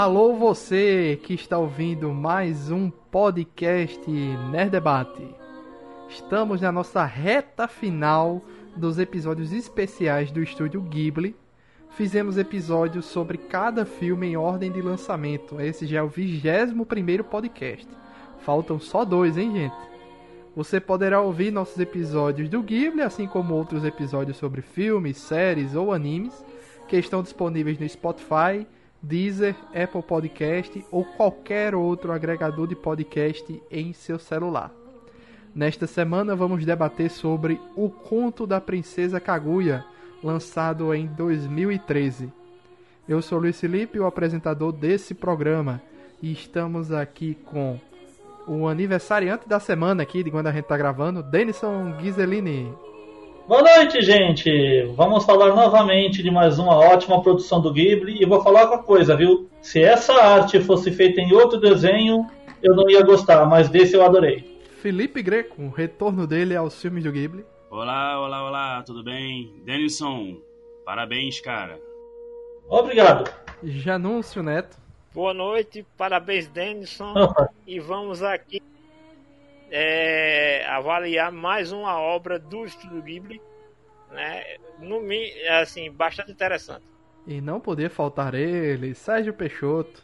[0.00, 5.28] Alô você que está ouvindo mais um podcast Nerd Debate.
[6.08, 8.40] Estamos na nossa reta final
[8.76, 11.34] dos episódios especiais do estúdio Ghibli.
[11.90, 15.60] Fizemos episódios sobre cada filme em ordem de lançamento.
[15.60, 17.88] Esse já é o 21 primeiro podcast.
[18.38, 19.88] Faltam só dois, hein, gente?
[20.54, 25.92] Você poderá ouvir nossos episódios do Ghibli, assim como outros episódios sobre filmes, séries ou
[25.92, 26.44] animes,
[26.86, 28.64] que estão disponíveis no Spotify,
[29.02, 34.72] Deezer, Apple Podcast ou qualquer outro agregador de podcast em seu celular.
[35.54, 39.84] Nesta semana vamos debater sobre O Conto da Princesa Kaguya,
[40.22, 42.32] lançado em 2013.
[43.08, 45.80] Eu sou Luiz Felipe, o apresentador desse programa,
[46.20, 47.80] e estamos aqui com
[48.46, 52.87] o aniversariante da semana aqui, de quando a gente está gravando, Denison Ghiselini.
[53.48, 54.82] Boa noite, gente!
[54.94, 59.16] Vamos falar novamente de mais uma ótima produção do Ghibli e vou falar uma coisa,
[59.16, 59.48] viu?
[59.62, 62.26] Se essa arte fosse feita em outro desenho,
[62.62, 64.60] eu não ia gostar, mas desse eu adorei.
[64.82, 67.42] Felipe Greco, o retorno dele aos filmes do Ghibli.
[67.70, 69.50] Olá, olá, olá, tudo bem?
[69.64, 70.36] Denison,
[70.84, 71.80] parabéns, cara.
[72.68, 73.32] Obrigado.
[73.64, 74.76] Janúncio Neto.
[75.14, 77.14] Boa noite, parabéns, Denison.
[77.66, 78.60] e vamos aqui
[79.70, 83.40] é, avaliar mais uma obra do Estúdio Ghibli,
[84.10, 84.44] né?
[84.80, 85.00] No,
[85.60, 86.84] assim, bastante interessante.
[87.26, 90.02] E não poder faltar ele, Sérgio Peixoto.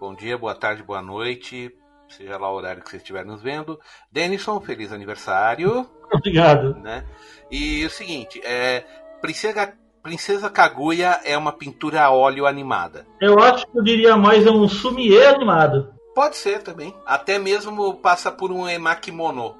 [0.00, 1.70] Bom dia, boa tarde, boa noite,
[2.08, 3.78] seja lá o horário que você estiver nos vendo.
[4.10, 5.88] Denison, feliz aniversário.
[6.12, 6.74] Obrigado.
[6.78, 7.04] Né?
[7.50, 8.84] E o seguinte, é,
[9.20, 13.06] Princesa, Princesa Kaguya é uma pintura a óleo animada.
[13.20, 15.94] Eu acho que eu diria mais é um sumiê animado.
[16.14, 16.94] Pode ser também.
[17.06, 19.56] Até mesmo passa por um emakimono.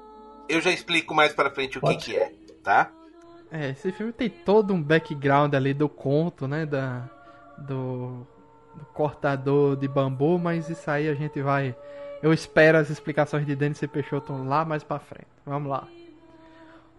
[0.47, 2.31] Eu já explico mais para frente o que, que é,
[2.63, 2.91] tá?
[3.51, 6.65] É, esse filme tem todo um background ali do conto, né?
[6.65, 7.09] Da,
[7.57, 8.25] do,
[8.75, 11.75] do cortador de bambu, mas isso aí a gente vai.
[12.21, 15.27] Eu espero as explicações de Denis Peixoto lá mais pra frente.
[15.45, 15.87] Vamos lá.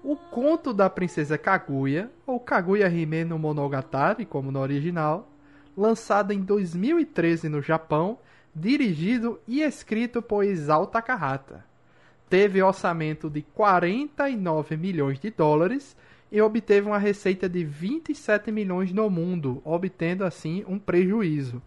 [0.02, 5.28] O conto da princesa Kaguya, ou Kaguya Hime no Monogatari, como no original,
[5.76, 8.18] lançado em 2013 no Japão,
[8.54, 11.64] dirigido e escrito por Isao Takahata.
[12.28, 15.96] Teve orçamento de 49 milhões de dólares
[16.30, 21.62] e obteve uma receita de 27 milhões no mundo, obtendo assim um prejuízo.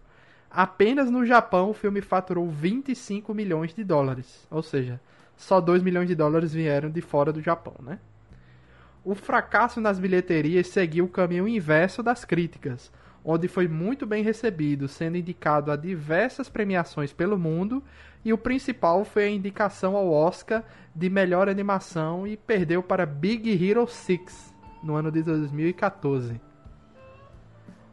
[0.50, 5.00] Apenas no Japão o filme faturou 25 milhões de dólares, ou seja,
[5.36, 7.98] só 2 milhões de dólares vieram de fora do Japão, né?
[9.04, 12.90] O fracasso nas bilheterias seguiu o caminho inverso das críticas,
[13.30, 17.84] onde foi muito bem recebido, sendo indicado a diversas premiações pelo mundo,
[18.24, 23.52] e o principal foi a indicação ao Oscar de melhor animação e perdeu para Big
[23.52, 26.40] Hero 6 no ano de 2014.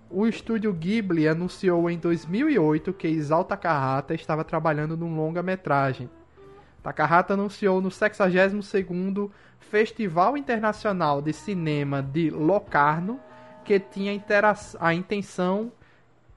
[0.10, 6.10] O estúdio Ghibli anunciou em 2008 que Isao Takahata estava trabalhando num longa-metragem.
[6.82, 9.30] Takahata anunciou no 62º
[9.60, 13.20] Festival Internacional de Cinema de Locarno
[13.66, 14.12] que tinha
[14.80, 15.72] a intenção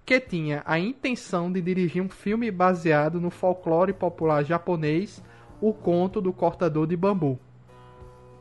[0.04, 5.22] que tinha a intenção de dirigir um filme baseado no folclore popular japonês,
[5.60, 7.38] O Conto do Cortador de Bambu.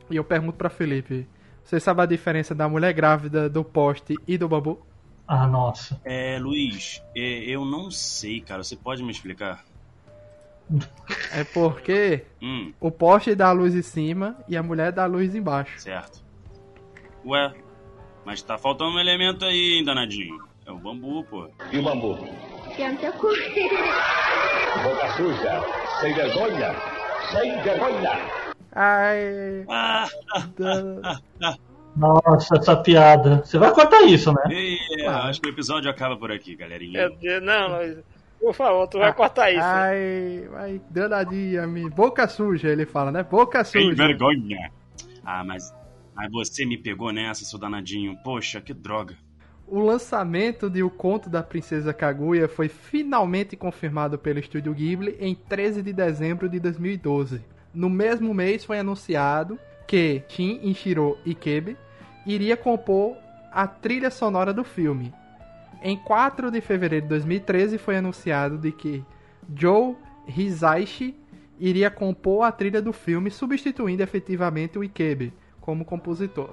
[0.09, 1.27] E eu pergunto para Felipe,
[1.61, 4.81] você sabe a diferença da mulher grávida, do poste e do bambu?
[5.27, 5.99] Ah, nossa.
[6.05, 8.63] É, Luiz, é, eu não sei, cara.
[8.63, 9.65] Você pode me explicar?
[11.33, 12.71] É porque hum.
[12.79, 15.77] o poste dá a luz em cima e a mulher dá a luz embaixo.
[15.77, 16.23] Certo.
[17.25, 17.53] Ué,
[18.27, 20.37] mas tá faltando um elemento aí, hein, danadinho.
[20.65, 21.47] É o bambu, pô.
[21.71, 22.15] E o bambu?
[24.83, 25.63] Boca suja,
[26.01, 26.75] sem vergonha,
[27.31, 28.19] sem vergonha.
[28.73, 29.63] Ai.
[29.69, 30.09] Ah,
[31.95, 33.37] Nossa, essa piada.
[33.45, 34.41] Você vai cortar isso, né?
[34.99, 37.07] é, acho que o episódio acaba por aqui, galerinha.
[37.07, 37.97] Meu Deus, não, mas...
[38.41, 39.63] Por favor, tu vai cortar isso.
[39.63, 41.89] Ai, ai, danadinha, me.
[41.89, 43.23] Boca suja, ele fala, né?
[43.23, 43.85] Boca suja.
[43.85, 44.69] Sem vergonha.
[45.25, 45.73] Ah, mas
[46.17, 48.17] Aí você me pegou nessa, seu danadinho.
[48.23, 49.15] Poxa, que droga.
[49.67, 55.35] O lançamento de O Conto da Princesa Kaguya foi finalmente confirmado pelo estúdio Ghibli em
[55.35, 57.41] 13 de dezembro de 2012.
[57.73, 61.77] No mesmo mês foi anunciado que Shin Inshiro Ikebe
[62.25, 63.15] iria compor
[63.51, 65.13] a trilha sonora do filme.
[65.83, 69.03] Em 4 de fevereiro de 2013 foi anunciado de que
[69.55, 69.95] Joe
[70.27, 71.15] Hisaishi
[71.59, 75.33] iria compor a trilha do filme, substituindo efetivamente o Ikebe
[75.67, 76.51] como compositor.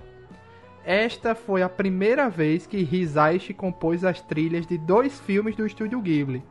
[0.85, 6.01] Esta foi a primeira vez que Hisaishi compôs as trilhas de dois filmes do estúdio
[6.01, 6.43] Ghibli.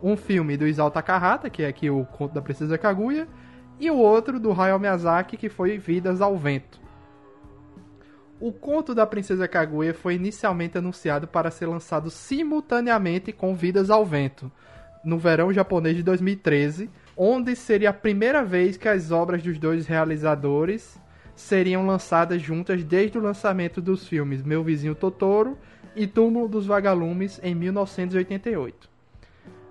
[0.00, 3.26] Um filme do Isao Takahata, que é aqui o Conto da Princesa Kaguya,
[3.80, 6.80] e o outro do Hayao Miyazaki, que foi Vidas ao Vento.
[8.38, 14.06] O conto da Princesa Kaguya foi inicialmente anunciado para ser lançado simultaneamente com Vidas ao
[14.06, 14.52] Vento,
[15.04, 19.86] no verão japonês de 2013, onde seria a primeira vez que as obras dos dois
[19.86, 21.00] realizadores
[21.36, 25.56] seriam lançadas juntas desde o lançamento dos filmes Meu Vizinho Totoro
[25.94, 28.88] e Túmulo dos Vagalumes em 1988.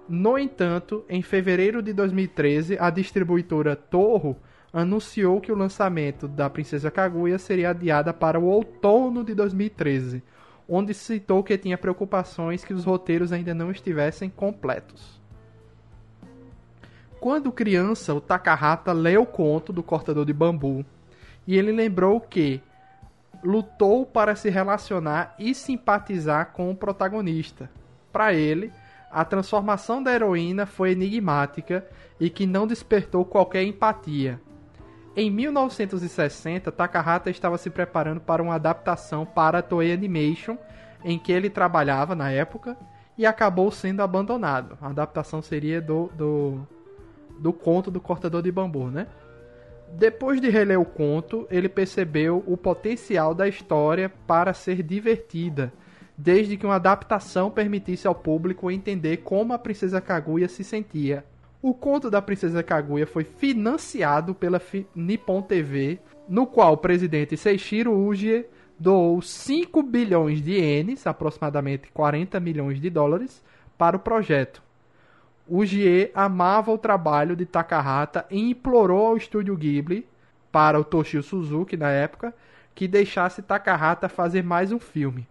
[0.08, 4.38] No entanto, em fevereiro de 2013, a distribuidora Torro
[4.72, 10.22] anunciou que o lançamento da Princesa Kaguya seria adiada para o outono de 2013,
[10.70, 15.20] onde citou que tinha preocupações que os roteiros ainda não estivessem completos.
[17.20, 20.86] Quando criança, o Takahata leu o conto do cortador de bambu
[21.48, 22.62] e ele lembrou que
[23.44, 27.70] lutou para se relacionar e simpatizar com o protagonista.
[28.12, 28.72] Para ele,
[29.12, 31.86] a transformação da heroína foi enigmática
[32.20, 34.42] e que não despertou qualquer empatia.
[35.16, 40.58] Em 1960, Takahata estava se preparando para uma adaptação para a Toei Animation,
[41.04, 42.76] em que ele trabalhava na época,
[43.18, 44.78] e acabou sendo abandonado.
[44.82, 46.68] A adaptação seria do, do,
[47.40, 49.08] do conto do cortador de bambu, né?
[49.98, 55.72] Depois de reler o conto, ele percebeu o potencial da história para ser divertida,
[56.18, 61.24] desde que uma adaptação permitisse ao público entender como a princesa Kaguya se sentia
[61.68, 64.62] o conto da Princesa Kaguya foi financiado pela
[64.94, 65.98] Nippon TV,
[66.30, 68.46] no qual o presidente Seishiro Uji
[68.78, 73.44] doou 5 bilhões de ienes, aproximadamente 40 milhões de dólares,
[73.80, 74.62] para o projeto.
[75.48, 80.08] Uji amava o trabalho de Takahata e implorou ao estúdio Ghibli,
[80.52, 82.34] para o Toshio Suzuki na época,
[82.74, 85.28] que deixasse Takahata fazer mais um filme.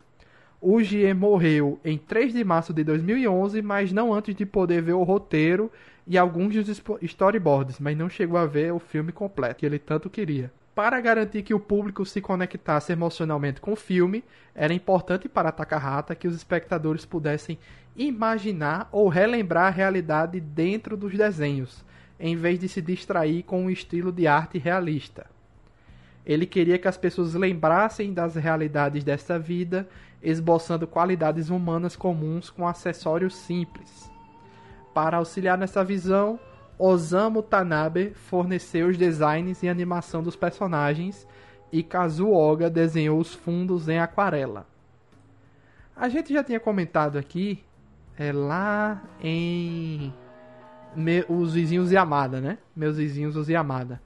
[0.60, 5.02] Uji morreu em 3 de março de 2011, mas não antes de poder ver o
[5.02, 5.70] roteiro
[6.06, 10.08] e alguns dos storyboards, mas não chegou a ver o filme completo, que ele tanto
[10.08, 10.52] queria.
[10.74, 14.24] Para garantir que o público se conectasse emocionalmente com o filme,
[14.54, 17.58] era importante para Takahata que os espectadores pudessem
[17.96, 21.84] imaginar ou relembrar a realidade dentro dos desenhos,
[22.18, 25.26] em vez de se distrair com um estilo de arte realista.
[26.26, 29.86] Ele queria que as pessoas lembrassem das realidades desta vida,
[30.20, 34.10] esboçando qualidades humanas comuns com acessórios simples.
[34.92, 36.40] Para auxiliar nessa visão,
[36.78, 41.26] Osamu Tanabe forneceu os designs e animação dos personagens
[41.72, 44.66] e Kazuoga desenhou os fundos em aquarela.
[45.96, 47.62] A gente já tinha comentado aqui
[48.18, 50.12] é, lá em
[50.96, 52.58] Me, os vizinhos Yamada, né?
[52.74, 54.00] Meus vizinhos os Yamada.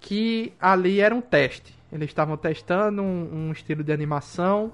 [0.00, 1.76] Que ali era um teste.
[1.92, 4.72] Eles estavam testando um, um estilo de animação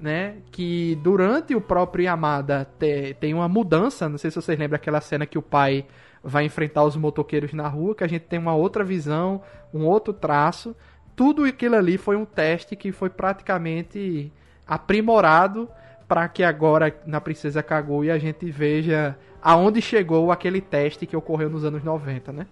[0.00, 0.36] né?
[0.50, 4.08] Que durante o próprio Yamada te, tem uma mudança.
[4.08, 5.84] Não sei se vocês lembram aquela cena que o pai
[6.22, 10.12] vai enfrentar os motoqueiros na rua, que a gente tem uma outra visão, um outro
[10.12, 10.76] traço.
[11.16, 14.32] Tudo aquilo ali foi um teste que foi praticamente
[14.66, 15.68] aprimorado
[16.06, 21.48] para que agora na Princesa Kaguya a gente veja aonde chegou aquele teste que ocorreu
[21.48, 22.46] nos anos 90, né?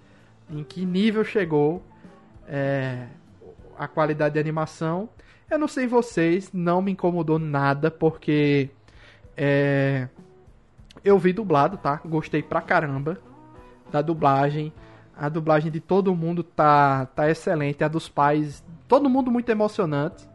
[0.50, 1.82] Em que nível chegou
[2.46, 3.06] é,
[3.76, 5.08] a qualidade de animação
[5.50, 8.68] eu não sei vocês, não me incomodou nada, porque
[9.34, 10.06] é,
[11.02, 12.00] eu vi dublado, tá?
[12.04, 13.18] Gostei pra caramba
[13.90, 14.72] da dublagem.
[15.16, 17.82] A dublagem de todo mundo tá, tá excelente.
[17.82, 20.28] A dos pais, todo mundo muito emocionante,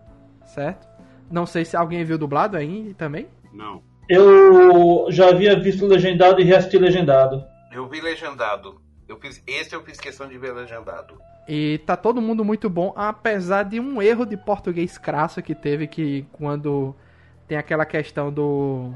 [0.45, 0.87] certo?
[1.31, 3.27] Não sei se alguém viu dublado aí também.
[3.51, 3.81] Não.
[4.09, 7.43] Eu já havia visto legendado e reassisti legendado.
[7.71, 8.81] Eu vi legendado.
[9.07, 11.17] Eu fiz, esse eu fiz questão de ver legendado.
[11.47, 15.87] E tá todo mundo muito bom, apesar de um erro de português crasso que teve
[15.87, 16.95] que quando
[17.47, 18.93] tem aquela questão do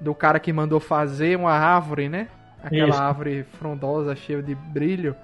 [0.00, 2.28] do cara que mandou fazer uma árvore, né?
[2.62, 2.98] Aquela Isso.
[2.98, 5.16] árvore frondosa, cheia de brilho.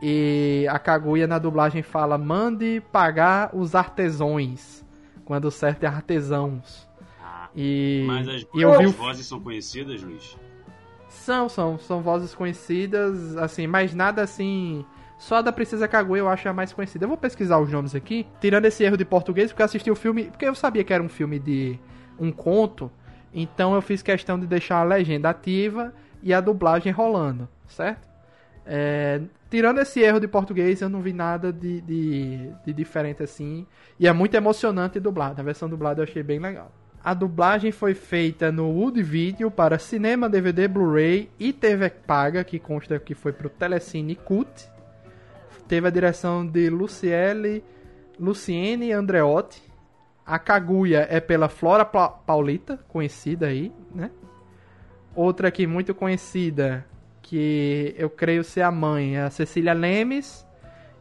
[0.00, 4.84] E a Kaguya na dublagem fala: "Mande pagar os artesões",
[5.24, 6.88] quando o certo é artesãos.
[7.20, 10.36] Ah, e mas as, e eu vi vozes são conhecidas, Luiz?
[11.08, 14.84] São, são, são vozes conhecidas, assim, mas nada assim
[15.18, 17.04] só a da Princesa Kaguya eu acho a mais conhecida.
[17.04, 19.96] Eu vou pesquisar os nomes aqui, tirando esse erro de português, porque eu assisti o
[19.96, 20.24] filme.
[20.26, 21.76] Porque eu sabia que era um filme de
[22.18, 22.90] um conto.
[23.34, 28.06] Então eu fiz questão de deixar a legenda ativa e a dublagem rolando, certo?
[28.66, 29.20] É,
[29.50, 33.66] tirando esse erro de português, eu não vi nada de, de, de diferente assim.
[33.98, 35.40] E é muito emocionante dublado.
[35.40, 36.70] A versão dublada eu achei bem legal.
[37.02, 42.58] A dublagem foi feita no Wood Video para cinema, DVD, Blu-ray e TV paga, que
[42.58, 44.68] consta que foi para o Telecine Cut
[45.68, 47.62] Teve a direção de Luciele,
[48.18, 49.62] Luciene Andreotti.
[50.24, 54.10] A Kaguya é pela Flora Paulita, conhecida aí, né?
[55.18, 56.86] Outra aqui muito conhecida,
[57.20, 60.46] que eu creio ser a mãe, é a Cecília Lemes.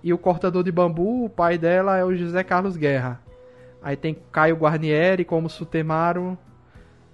[0.03, 3.21] E o cortador de bambu, o pai dela é o José Carlos Guerra.
[3.79, 6.35] Aí tem Caio Guarnieri como Sutemaru.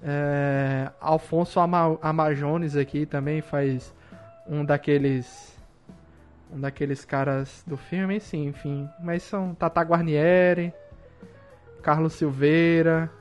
[0.01, 3.93] É, Alfonso Ama Amajones aqui também faz
[4.48, 5.60] um daqueles
[6.53, 8.88] um daqueles caras do filme, sim, enfim.
[9.01, 10.72] Mas são Tata Guarnieri,
[11.81, 13.12] Carlos Silveira,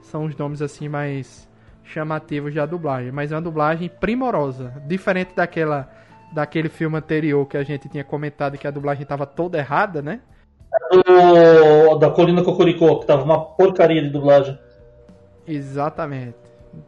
[0.00, 1.51] são os nomes assim mais
[1.84, 3.12] chamativos da dublagem.
[3.12, 5.88] Mas é uma dublagem primorosa, diferente daquela
[6.32, 10.20] daquele filme anterior que a gente tinha comentado que a dublagem estava toda errada, né?
[10.90, 14.58] Do, da Colina Cocoricó, que tava uma porcaria de dublagem.
[15.46, 16.38] Exatamente.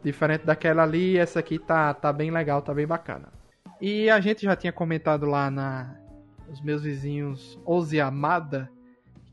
[0.03, 3.29] Diferente daquela ali, essa aqui tá, tá bem legal, tá bem bacana.
[3.79, 5.95] E a gente já tinha comentado lá na
[6.49, 8.69] os meus vizinhos Ozi Amada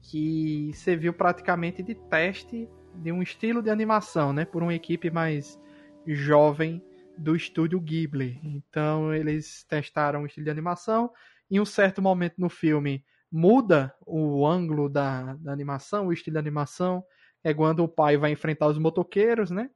[0.02, 5.60] que serviu praticamente de teste de um estilo de animação, né, por uma equipe mais
[6.06, 6.82] jovem
[7.16, 8.40] do estúdio Ghibli.
[8.42, 11.10] Então eles testaram o estilo de animação.
[11.50, 16.38] Em um certo momento no filme muda o ângulo da, da animação, o estilo de
[16.38, 17.04] animação.
[17.44, 19.70] É quando o pai vai enfrentar os motoqueiros, né?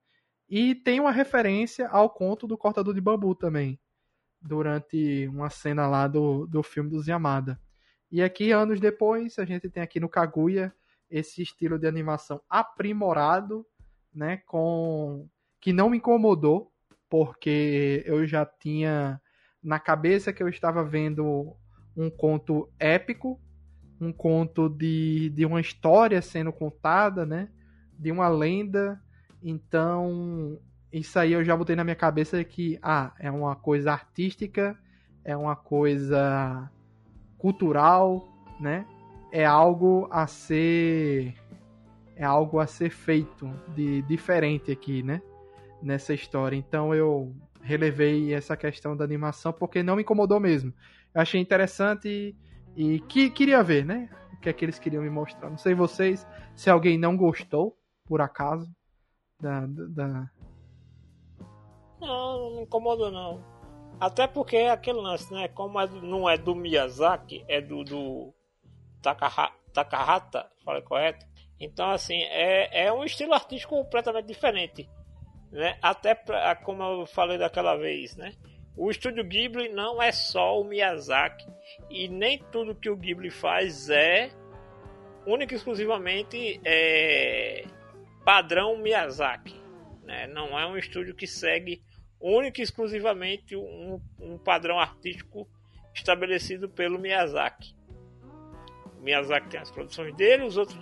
[0.49, 3.81] E tem uma referência ao conto do cortador de bambu também,
[4.41, 7.61] durante uma cena lá do, do filme dos Yamada.
[8.11, 10.73] E aqui, anos depois, a gente tem aqui no Kaguya
[11.11, 13.67] esse estilo de animação aprimorado,
[14.15, 14.39] né?
[14.47, 15.29] Com
[15.61, 16.73] que não me incomodou,
[17.09, 19.21] porque eu já tinha
[19.63, 21.57] na cabeça que eu estava vendo
[21.97, 23.41] um conto épico,
[24.01, 27.49] um conto de, de uma história sendo contada, né?
[27.99, 29.01] De uma lenda.
[29.43, 30.61] Então,
[30.93, 34.79] isso aí eu já botei na minha cabeça que, ah, é uma coisa artística,
[35.25, 36.71] é uma coisa
[37.39, 38.27] cultural,
[38.61, 38.87] né?
[39.37, 41.35] É algo a ser
[42.15, 45.21] é algo a ser feito de diferente aqui, né?
[45.83, 46.57] nessa história.
[46.57, 50.73] Então eu relevei essa questão da animação porque não me incomodou mesmo.
[51.15, 52.37] Eu achei interessante
[52.77, 54.11] e, e que, queria ver, né?
[54.33, 55.51] O que é que eles queriam me mostrar.
[55.51, 58.71] Não sei vocês se alguém não gostou, por acaso,
[59.41, 59.67] da.
[59.67, 60.31] da...
[62.01, 63.43] Não, não me incomodou não.
[63.99, 65.49] Até porque é aquele lance, né?
[65.49, 68.35] Como é, não é do Miyazaki, é do, do
[69.15, 71.27] Takahata, falei correto?
[71.59, 74.89] Então, assim, é, é um estilo artístico completamente diferente
[75.51, 75.79] né?
[75.81, 78.33] Até pra, como eu falei daquela vez, né?
[78.77, 81.47] O estúdio Ghibli não é só o Miyazaki
[81.89, 84.31] e nem tudo que o Ghibli faz é
[85.27, 87.65] único e exclusivamente é,
[88.23, 89.55] padrão Miyazaki.
[90.05, 90.27] Né?
[90.27, 91.83] Não é um estúdio que segue
[92.21, 95.49] único e exclusivamente um, um padrão artístico
[95.95, 97.75] estabelecido pelo Miyazaki.
[99.07, 100.79] Miyazaki tem as produções dele, os outros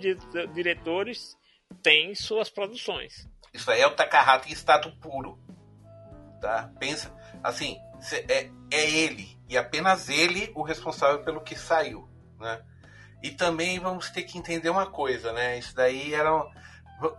[0.51, 1.37] diretores
[1.83, 3.29] têm suas produções.
[3.53, 5.39] Isso aí é o Takahata em estado puro.
[6.41, 6.71] Tá?
[6.79, 7.13] Pensa,
[7.43, 7.77] assim,
[8.27, 12.61] é, é ele, e apenas ele o responsável pelo que saiu, né?
[13.23, 15.57] E também vamos ter que entender uma coisa, né?
[15.57, 16.29] Isso daí era.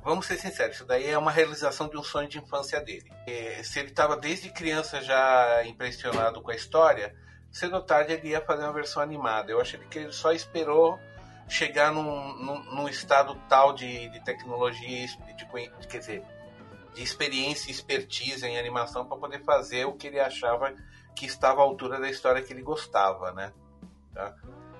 [0.04, 3.10] Vamos ser sinceros, isso daí é uma realização de um sonho de infância dele.
[3.26, 7.14] É, se ele estava desde criança já impressionado com a história,
[7.56, 9.50] cedo ou tarde ele ia fazer uma versão animada.
[9.50, 11.00] Eu acho que ele só esperou
[11.48, 16.22] chegar num, num, num estado tal de, de tecnologia, de, quer dizer,
[16.94, 20.75] de experiência e expertise em animação para poder fazer o que ele achava
[21.14, 23.54] que estava à altura da história que ele gostava, né?
[24.12, 24.34] Tá?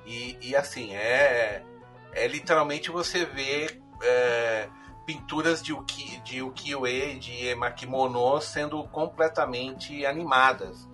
[0.04, 1.64] E, e assim, é,
[2.12, 4.68] é literalmente você ver é,
[5.06, 10.87] pinturas de, uki, de ukiyo-e, de emakimono sendo completamente animadas.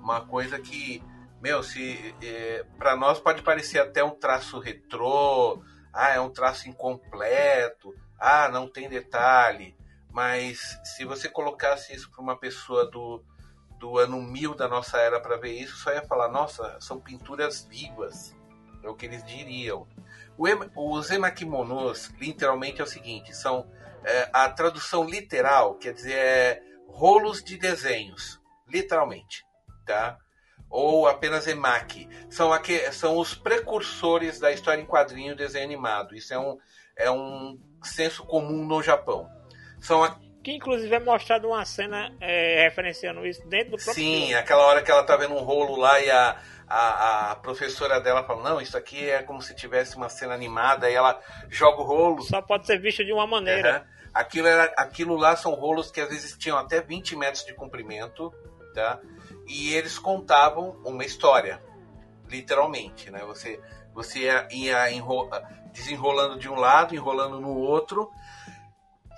[0.00, 1.02] Uma coisa que
[1.40, 5.62] meu, se é, para nós pode parecer até um traço retrô,
[5.92, 9.76] ah, é um traço incompleto, ah, não tem detalhe,
[10.10, 13.22] mas se você colocasse isso para uma pessoa do,
[13.78, 17.64] do ano 1000 da nossa era para ver isso, só ia falar, nossa, são pinturas
[17.64, 18.34] vivas,
[18.82, 19.86] é o que eles diriam.
[20.38, 23.70] O, os emakimonos, literalmente, é o seguinte, são
[24.04, 29.44] é, a tradução literal, quer dizer, é rolos de desenhos, literalmente,
[29.84, 30.18] tá?
[30.68, 32.08] Ou apenas EMAC.
[32.28, 36.14] São, aqui, são os precursores da história em quadrinho e desenho animado.
[36.14, 36.58] Isso é um,
[36.96, 39.28] é um senso comum no Japão.
[39.80, 40.18] São a...
[40.42, 44.34] Que inclusive é mostrado uma cena é, referenciando isso dentro do próprio Sim, filme.
[44.34, 46.36] aquela hora que ela tá vendo um rolo lá e a,
[46.68, 50.88] a, a, professora dela fala, não, isso aqui é como se tivesse uma cena animada,
[50.88, 52.22] e ela joga o rolo.
[52.22, 53.80] Só pode ser visto de uma maneira.
[53.80, 54.10] Uhum.
[54.14, 58.32] Aquilo, era, aquilo lá são rolos que às vezes tinham até 20 metros de comprimento,
[58.72, 59.00] tá?
[59.46, 61.62] E eles contavam uma história,
[62.28, 63.24] literalmente, né?
[63.26, 63.60] Você,
[63.94, 65.28] você ia, ia enro...
[65.72, 68.10] desenrolando de um lado, enrolando no outro,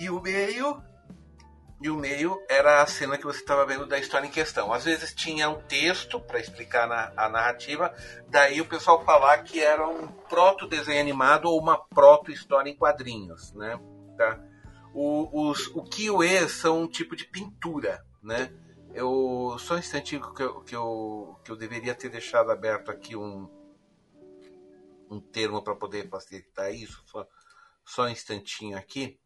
[0.00, 0.82] e o meio
[1.80, 4.72] e o meio era a cena que você estava vendo da história em questão.
[4.72, 7.94] Às vezes tinha um texto para explicar na, a narrativa,
[8.28, 12.74] daí o pessoal falar que era um proto desenho animado ou uma proto história em
[12.74, 13.78] quadrinhos, né?
[14.16, 14.40] Tá?
[14.92, 18.50] O, os, o Kioe são um tipo de pintura, né?
[18.98, 23.14] Eu só um instantinho que eu, que eu, que eu deveria ter deixado aberto aqui
[23.14, 23.48] um,
[25.08, 27.00] um termo para poder facilitar isso.
[27.06, 27.24] Só,
[27.84, 29.16] só um instantinho aqui.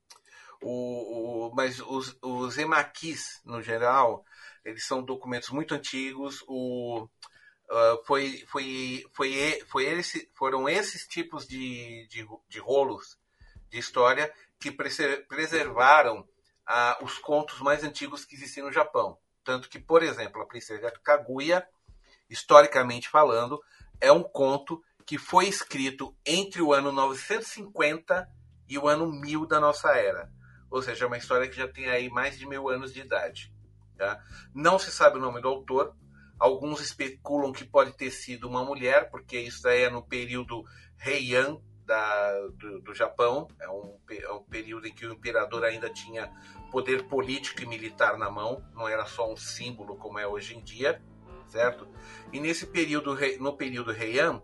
[0.60, 4.26] O, o, mas os, os emaquis, no geral,
[4.62, 6.44] eles são documentos muito antigos.
[6.46, 7.04] O,
[7.70, 13.18] uh, foi, foi, foi, foi esse, foram esses tipos de, de, de rolos
[13.70, 19.18] de história que preservaram uh, os contos mais antigos que existiam no Japão.
[19.44, 21.66] Tanto que, por exemplo, a Princesa Kaguya,
[22.28, 23.60] historicamente falando,
[24.00, 28.28] é um conto que foi escrito entre o ano 950
[28.68, 30.30] e o ano 1000 da nossa era.
[30.70, 33.52] Ou seja, é uma história que já tem aí mais de mil anos de idade.
[33.96, 34.22] Tá?
[34.54, 35.94] Não se sabe o nome do autor.
[36.38, 40.64] Alguns especulam que pode ter sido uma mulher, porque isso é no período
[41.04, 41.60] Heian
[41.92, 43.46] da, do, do Japão.
[43.60, 46.32] É um, é um período em que o imperador ainda tinha
[46.70, 50.62] poder político e militar na mão, não era só um símbolo como é hoje em
[50.62, 51.02] dia,
[51.48, 51.86] certo?
[52.32, 54.42] E nesse período, no período Heian,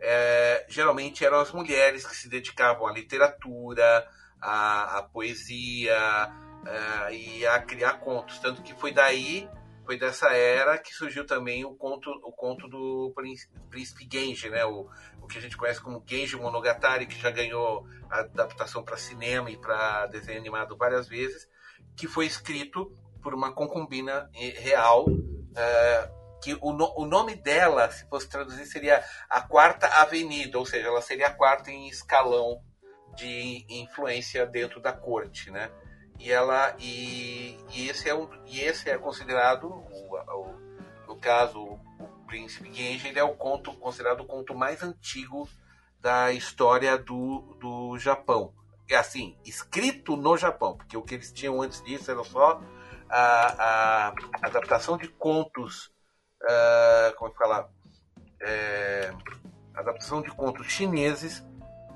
[0.00, 4.08] é, geralmente eram as mulheres que se dedicavam à literatura,
[4.40, 5.96] à, à poesia
[6.66, 8.40] é, e a criar contos.
[8.40, 9.48] Tanto que foi daí,
[9.86, 13.12] foi dessa era que surgiu também o conto, o conto do
[13.70, 14.64] príncipe Genji, né?
[14.64, 14.88] o,
[15.28, 20.06] que a gente conhece como Genji Monogatari, que já ganhou adaptação para cinema e para
[20.06, 21.48] desenho animado várias vezes,
[21.96, 22.90] que foi escrito
[23.22, 25.06] por uma concubina real.
[25.56, 30.64] É, que o, no, o nome dela, se fosse traduzir, seria a quarta avenida, ou
[30.64, 32.62] seja, ela seria a quarta em escalão
[33.16, 35.70] de influência dentro da corte, né?
[36.18, 40.54] E ela e, e esse é um, e esse é considerado o, o,
[41.06, 41.77] no caso
[42.28, 45.48] príncipe Genji, é o conto considerado o conto mais antigo
[46.00, 48.52] da história do, do Japão.
[48.88, 52.62] É assim, escrito no Japão, porque o que eles tinham antes disso era só
[53.10, 54.14] a, a
[54.46, 55.90] adaptação de contos
[56.42, 57.70] uh, como é que fala?
[58.40, 59.12] É,
[59.74, 61.44] adaptação de contos chineses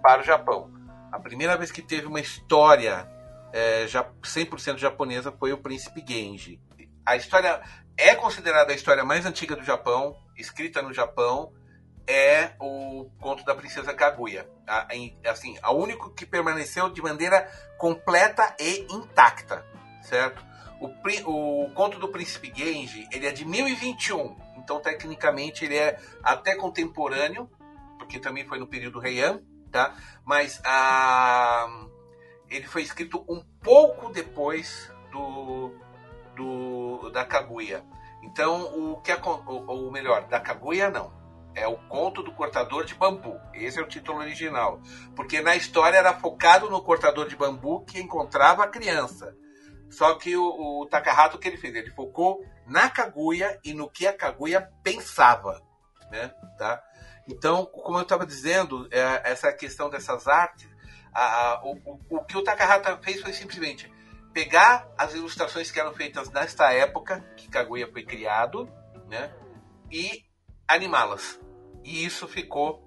[0.02, 0.72] para o Japão.
[1.12, 3.08] A primeira vez que teve uma história
[3.52, 6.60] é, 100% japonesa foi o Príncipe Genji.
[7.04, 7.60] A história
[7.96, 11.52] é considerada a história mais antiga do Japão, escrita no Japão,
[12.06, 14.48] é o conto da Princesa Kaguya.
[14.66, 14.88] A,
[15.30, 19.64] assim, a único que permaneceu de maneira completa e intacta,
[20.02, 20.44] certo?
[20.80, 20.88] O,
[21.64, 24.36] o conto do Príncipe Genji, ele é de 1021.
[24.58, 27.48] Então, tecnicamente, ele é até contemporâneo,
[27.98, 29.94] porque também foi no período Heian, tá?
[30.24, 31.68] Mas a,
[32.50, 35.72] ele foi escrito um pouco depois do,
[36.34, 37.84] do da Kaguya.
[38.22, 41.12] Então, o que ou melhor, da Kaguya não.
[41.54, 43.38] É o conto do cortador de bambu.
[43.52, 44.80] Esse é o título original.
[45.14, 49.36] Porque na história era focado no cortador de bambu que encontrava a criança.
[49.90, 51.74] Só que o, o Takahata, o que ele fez?
[51.74, 55.60] Ele focou na Kaguya e no que a Kaguya pensava.
[56.10, 56.32] Né?
[56.56, 56.82] Tá?
[57.28, 60.68] Então, como eu estava dizendo, é, essa questão dessas artes,
[61.12, 63.92] a, a, o, o, que o Takahata fez foi simplesmente
[64.32, 68.68] pegar as ilustrações que eram feitas nesta época que Kaguya foi criado,
[69.08, 69.32] né,
[69.90, 70.24] e
[70.66, 71.40] animá-las.
[71.84, 72.82] E isso ficou,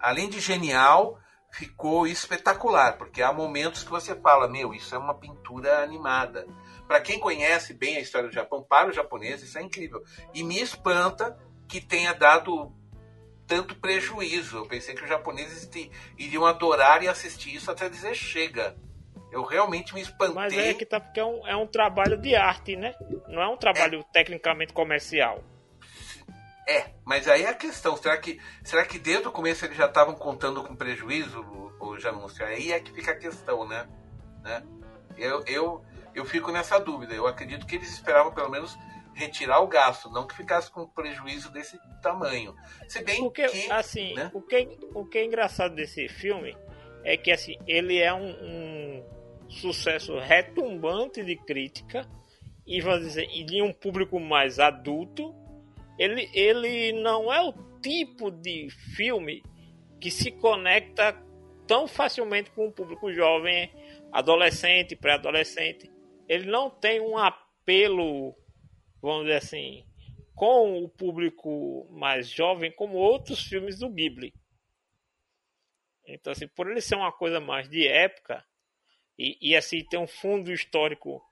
[0.00, 1.18] além de genial,
[1.50, 6.46] ficou espetacular, porque há momentos que você fala, meu, isso é uma pintura animada.
[6.86, 10.02] Para quem conhece bem a história do Japão, para o japonês, isso é incrível.
[10.32, 12.72] E me espanta que tenha dado
[13.46, 14.58] tanto prejuízo.
[14.58, 15.68] Eu pensei que os japoneses
[16.16, 18.76] iriam adorar e assistir isso até dizer chega.
[19.30, 20.34] Eu realmente me espantei.
[20.34, 22.94] Mas é que tá porque é um, é um trabalho de arte, né?
[23.28, 24.12] Não é um trabalho é.
[24.12, 25.42] tecnicamente comercial.
[26.66, 29.86] É, mas aí é a questão, será que, será que desde o começo eles já
[29.86, 31.40] estavam contando com prejuízo,
[31.80, 32.44] o Janúncio?
[32.44, 33.88] Aí é que fica a questão, né?
[34.42, 34.62] né?
[35.16, 37.14] Eu, eu, eu fico nessa dúvida.
[37.14, 38.76] Eu acredito que eles esperavam pelo menos
[39.14, 42.54] retirar o gasto, não que ficasse com prejuízo desse tamanho.
[42.86, 44.30] Se bem Porque, que, assim, né?
[44.32, 46.56] o que o que é engraçado desse filme
[47.02, 49.04] é que assim ele é um, um
[49.48, 52.08] sucesso retumbante de crítica
[52.66, 55.34] e vamos dizer e de um público mais adulto
[55.98, 59.42] ele, ele não é o tipo de filme
[60.00, 61.12] que se conecta
[61.66, 63.70] tão facilmente com o público jovem,
[64.12, 65.90] adolescente, pré-adolescente.
[66.28, 68.34] Ele não tem um apelo,
[69.02, 69.84] vamos dizer assim,
[70.34, 74.32] com o público mais jovem como outros filmes do Ghibli.
[76.06, 78.44] Então, assim, por ele ser uma coisa mais de época
[79.18, 81.22] e, e assim ter um fundo histórico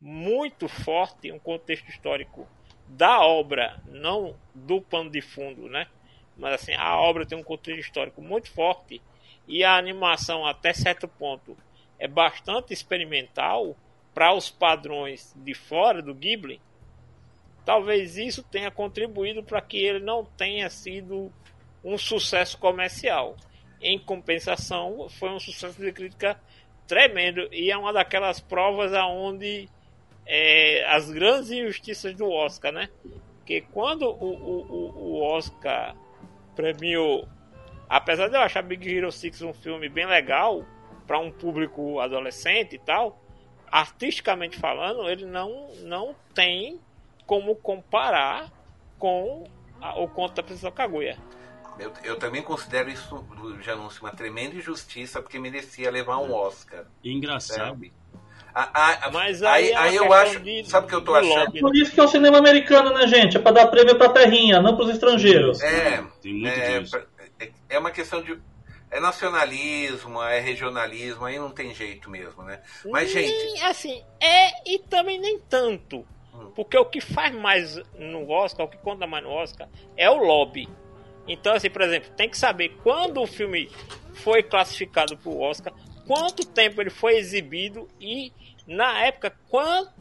[0.00, 2.48] muito forte, um contexto histórico
[2.86, 5.86] da obra, não do pano de fundo, né?
[6.36, 9.00] Mas assim, a obra tem um contexto histórico muito forte
[9.46, 11.56] e a animação até certo ponto
[11.98, 13.76] é bastante experimental
[14.14, 16.60] para os padrões de fora do Ghibli.
[17.64, 21.32] Talvez isso tenha contribuído para que ele não tenha sido
[21.82, 23.36] um sucesso comercial.
[23.80, 26.40] Em compensação, foi um sucesso de crítica
[26.86, 29.68] tremendo e é uma daquelas provas aonde
[30.26, 32.88] é, as grandes injustiças do Oscar, né?
[33.44, 35.94] Que quando o, o, o Oscar
[36.54, 37.28] premiou,
[37.88, 40.64] apesar de eu achar Big Hero 6 um filme bem legal
[41.06, 43.20] para um público adolescente e tal,
[43.70, 46.80] artisticamente falando, ele não, não tem
[47.26, 48.50] como comparar
[48.98, 49.44] com
[49.80, 51.18] a, o conto da Princesa Kaguya.
[51.78, 56.84] Eu, eu, também considero isso do Janúncio uma tremenda injustiça, porque merecia levar um Oscar.
[57.02, 57.68] Engraçado.
[57.70, 57.92] Sabe?
[58.54, 60.38] A, a, Mas aí, aí, aí eu acho.
[60.38, 61.46] De, sabe o que eu tô achando?
[61.46, 63.36] Lobby, Por isso que é o cinema americano, né, gente?
[63.36, 65.60] É pra dar prêmio pra terrinha, não pros estrangeiros.
[65.60, 66.96] É, Tem muito é, disso.
[67.40, 68.38] é, é uma questão de.
[68.92, 72.60] É nacionalismo, é regionalismo, aí não tem jeito mesmo, né?
[72.86, 73.62] Mas, Nem, gente.
[73.64, 76.06] Assim, é e também nem tanto.
[76.54, 80.16] Porque o que faz mais no Oscar, o que conta mais no Oscar, é o
[80.16, 80.68] lobby.
[81.26, 83.70] Então, assim, por exemplo, tem que saber quando o filme
[84.12, 85.72] foi classificado para o Oscar,
[86.06, 88.32] quanto tempo ele foi exibido e,
[88.66, 89.92] na época, quantos.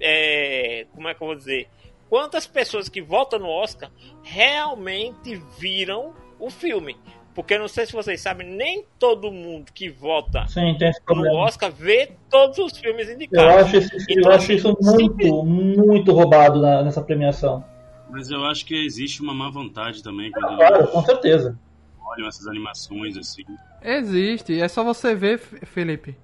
[0.00, 1.68] É, como é que eu vou dizer?
[2.08, 3.90] Quantas pessoas que votam no Oscar
[4.22, 6.96] realmente viram o filme.
[7.34, 10.76] Porque não sei se vocês sabem, nem todo mundo que vota Sim,
[11.08, 11.36] no.
[11.36, 13.54] Oscar vê todos os filmes Eu indicados.
[13.66, 17.64] acho, esse, eu Então, acho isso muito, muito roubado na- nessa premiação.
[18.10, 21.58] Mas eu acho que existe uma má vontade também quando Claro, eles com certeza.
[22.04, 23.44] olham essas animações assim.
[23.82, 26.16] Existe, é só você ver, Felipe,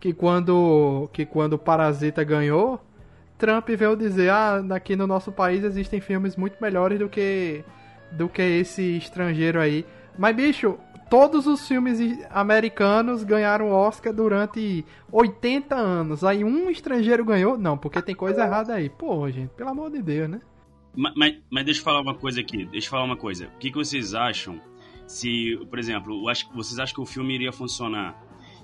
[0.00, 2.80] que quando que quando o Parasita ganhou,
[3.36, 7.64] Trump veio dizer: "Ah, aqui no nosso país existem filmes muito melhores do que
[8.12, 9.84] do que esse estrangeiro aí".
[10.16, 10.78] Mas bicho,
[11.10, 11.98] todos os filmes
[12.30, 16.24] americanos ganharam Oscar durante 80 anos.
[16.24, 17.58] Aí um estrangeiro ganhou?
[17.58, 18.88] Não, porque tem coisa errada aí.
[18.88, 20.40] Pô, gente, pelo amor de Deus, né?
[20.94, 22.64] Ma- Mas, mas deixa eu falar uma coisa aqui.
[22.66, 23.46] Deixa eu falar uma coisa.
[23.54, 24.60] O que, que vocês acham
[25.06, 28.16] se, por exemplo, eu acho- vocês acham que o filme iria funcionar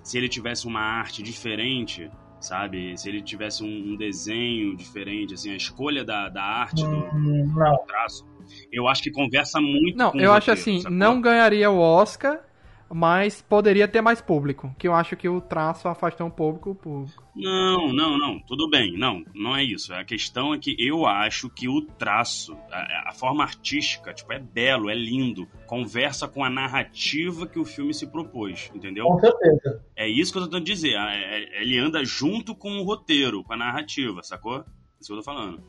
[0.03, 2.11] se ele tivesse uma arte diferente,
[2.41, 2.97] sabe?
[2.97, 7.53] Se ele tivesse um, um desenho diferente, assim, a escolha da, da arte, do, Hum,
[7.55, 7.73] não.
[7.73, 8.27] do traço.
[8.73, 10.97] Eu acho que conversa muito Não, com o eu acho roteiro, assim, sacou?
[10.97, 12.41] não ganharia o Oscar,
[12.91, 14.75] mas poderia ter mais público.
[14.79, 17.23] Que eu acho que o traço afastou um pouco o público.
[17.37, 18.97] Não, não, não, tudo bem.
[18.99, 19.93] Não, não é isso.
[19.95, 24.39] A questão é que eu acho que o traço, a, a forma artística, tipo, é
[24.39, 25.47] belo, é lindo.
[25.67, 29.05] Conversa com a narrativa que o filme se propôs, entendeu?
[29.07, 29.85] Com certeza.
[29.97, 30.95] É isso que eu tô tentando dizer.
[30.95, 34.65] É- é- Ele anda junto com o roteiro, com a narrativa, sacou?
[35.01, 35.63] Isso que eu tô falando.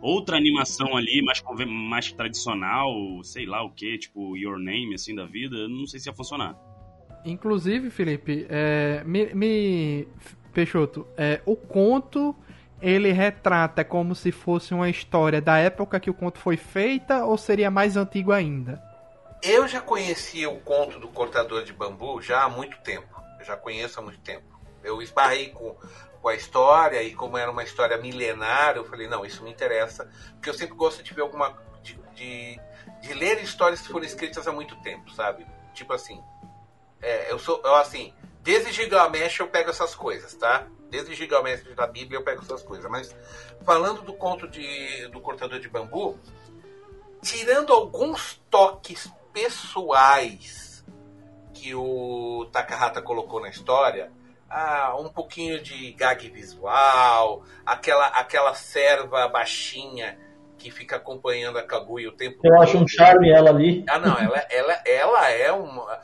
[0.00, 2.90] Outra animação ali, mais, conven- mais tradicional,
[3.24, 6.54] sei lá o que, tipo Your Name, assim, da vida, não sei se ia funcionar.
[7.24, 10.08] Inclusive, Felipe, é, me, me-
[10.52, 12.34] Peixoto, é, o conto
[12.80, 17.36] ele retrata como se fosse uma história da época que o conto foi feita ou
[17.36, 18.80] seria mais antigo ainda?
[19.42, 23.08] Eu já conhecia o conto do cortador de bambu já há muito tempo.
[23.38, 24.44] Eu já conheço há muito tempo.
[24.84, 25.74] Eu esbarrei com,
[26.26, 30.10] com a história e como era uma história milenar, eu falei, não, isso me interessa.
[30.32, 31.56] Porque eu sempre gosto de ver alguma.
[31.84, 32.60] de, de,
[33.00, 35.46] de ler histórias que foram escritas há muito tempo, sabe?
[35.72, 36.20] Tipo assim.
[37.00, 37.62] é, eu sou.
[37.64, 38.12] Eu, assim,
[38.42, 40.66] desde Gilgamesh eu pego essas coisas, tá?
[40.90, 42.90] Desde Gilgamesh da Bíblia eu pego essas coisas.
[42.90, 43.14] Mas
[43.64, 46.18] falando do conto de, do cortador de bambu,
[47.22, 50.84] tirando alguns toques pessoais
[51.54, 54.10] que o Takahata colocou na história,
[54.48, 60.18] ah, um pouquinho de gag visual, aquela, aquela serva baixinha
[60.56, 63.84] que fica acompanhando a Kaguya o tempo Eu acho um charme ela ali.
[63.88, 66.00] ah, não, ela, ela, ela é uma.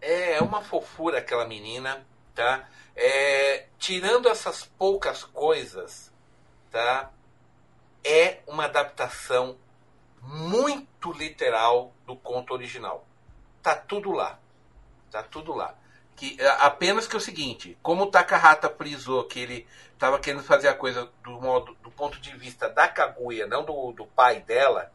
[0.00, 2.68] É uma fofura aquela menina, tá?
[2.96, 6.12] É, tirando essas poucas coisas,
[6.70, 7.10] tá?
[8.02, 9.56] É uma adaptação
[10.22, 13.04] muito literal do conto original.
[13.62, 14.38] Tá tudo lá.
[15.10, 15.74] Tá tudo lá.
[16.16, 20.42] Que, é, apenas que é o seguinte, como o Takahata frisou que ele estava querendo
[20.42, 24.40] fazer a coisa do modo do ponto de vista da Kaguya, não do, do pai
[24.40, 24.92] dela,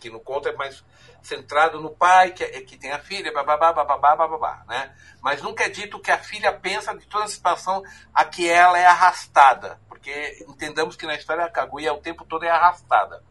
[0.00, 0.84] que no conto é mais
[1.22, 4.94] centrado no pai, que, é- que tem a filha, bababá, bababá, bababá, né?
[5.22, 8.78] Mas nunca é dito que a filha pensa de toda a situação a que ela
[8.78, 9.80] é arrastada.
[9.88, 13.24] Porque entendamos que na história a Kaguya o tempo todo é arrastada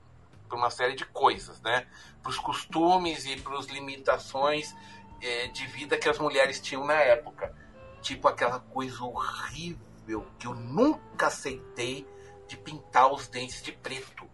[0.50, 1.86] por uma série de coisas, né?
[2.22, 4.76] Para os costumes e para as limitações
[5.24, 7.54] eh, de vida que as mulheres tinham na época.
[8.02, 12.06] tipo aquela coisa horrível que eu nunca aceitei
[12.48, 14.26] de pintar os dentes de preto.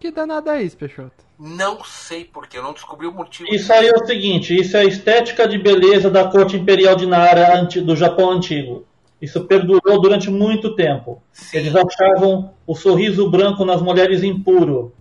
[0.00, 1.24] Que danada é isso, Peixoto?
[1.38, 3.48] Não sei porque, eu não descobri o motivo.
[3.54, 7.06] Isso aí é o seguinte, isso é a estética de beleza da corte imperial de
[7.06, 8.84] Nara do Japão antigo.
[9.20, 11.22] Isso perdurou durante muito tempo.
[11.32, 11.58] Sim.
[11.58, 14.92] Eles achavam o sorriso branco nas mulheres impuro.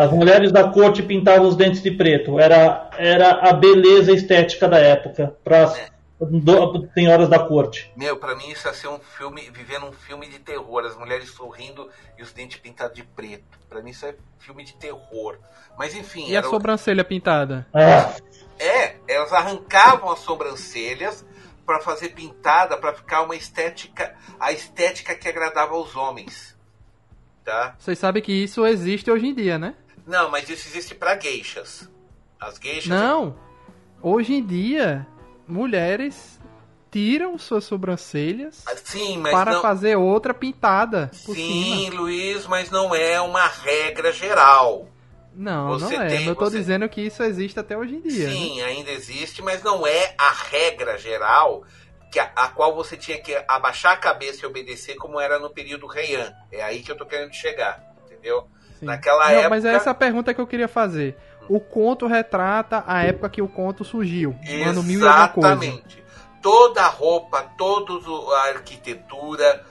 [0.00, 2.38] As mulheres da corte pintavam os dentes de preto.
[2.38, 7.92] Era, era a beleza estética da época para as do- senhoras da corte.
[7.96, 11.28] Meu, pra mim isso ia ser um filme, vivendo um filme de terror, as mulheres
[11.30, 13.58] sorrindo e os dentes pintados de preto.
[13.68, 15.36] Pra mim isso é filme de terror.
[15.78, 17.66] Mas enfim, E a era o- sobrancelha pintada?
[17.74, 18.14] Ah,
[18.58, 21.26] é, elas arrancavam as sobrancelhas
[21.66, 26.58] pra fazer pintada, pra ficar uma estética, a estética que agradava aos homens.
[27.44, 27.74] Tá?
[27.78, 29.74] Vocês sabem que isso existe hoje em dia, né?
[30.10, 31.88] Não, mas isso existe pra gueixas.
[32.38, 33.36] As gueixas Não.
[34.02, 35.06] Hoje em dia,
[35.46, 36.40] mulheres
[36.90, 42.00] tiram suas sobrancelhas Sim, mas para não fazer outra pintada Sim, cima.
[42.00, 44.88] Luiz, mas não é uma regra geral.
[45.32, 46.08] Não, Você não é.
[46.08, 48.26] tem- eu tô você- dizendo que isso existe até hoje em dia.
[48.26, 48.32] né?
[48.32, 51.62] Sim, ainda existe, mas não é a regra geral
[52.10, 55.48] que a, a qual você tinha que abaixar a cabeça e obedecer como era no
[55.50, 56.32] período Heian.
[56.50, 58.48] É aí que eu tô querendo chegar, entendeu?
[58.80, 58.86] Sim.
[58.86, 59.50] Naquela Não, época.
[59.50, 61.16] Mas é essa a pergunta que eu queria fazer.
[61.48, 64.34] O conto retrata a época que o conto surgiu.
[64.66, 65.48] Ano mil e alguma coisa.
[65.52, 66.04] Exatamente.
[66.42, 67.92] Toda a roupa, toda
[68.36, 69.64] a arquitetura,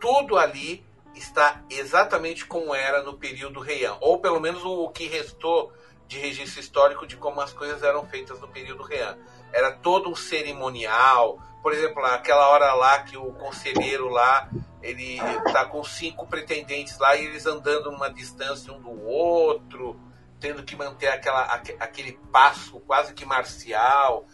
[0.00, 3.96] tudo ali está exatamente como era no período Heian.
[4.00, 5.72] Ou pelo menos o que restou
[6.06, 9.16] de registro histórico de como as coisas eram feitas no período Heian.
[9.52, 11.38] Era todo um cerimonial.
[11.62, 14.50] Por exemplo, aquela hora lá que o conselheiro lá,
[14.82, 15.18] ele
[15.52, 19.98] tá com cinco pretendentes lá e eles andando numa distância um do outro,
[20.40, 24.26] tendo que manter aquela, aque- aquele passo quase que marcial.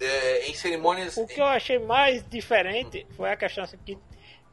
[0.00, 1.16] É, em cerimônias.
[1.16, 3.98] O que eu achei mais diferente foi a questão assim, que,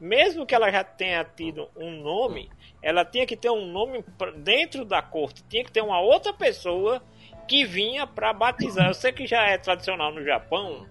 [0.00, 2.50] mesmo que ela já tenha tido um nome,
[2.82, 4.04] ela tinha que ter um nome
[4.38, 7.00] dentro da corte, tinha que ter uma outra pessoa
[7.46, 8.88] que vinha para batizar.
[8.88, 10.84] Eu sei que já é tradicional no Japão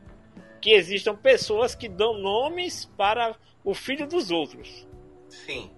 [0.66, 4.88] que existam pessoas que dão nomes para o filho dos outros,
[5.30, 5.70] Sim.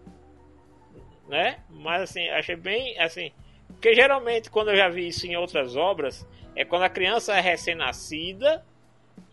[1.28, 1.60] né?
[1.70, 3.34] Mas assim, achei bem assim,
[3.68, 7.42] porque geralmente quando eu já vi isso em outras obras, é quando a criança é
[7.42, 8.66] recém-nascida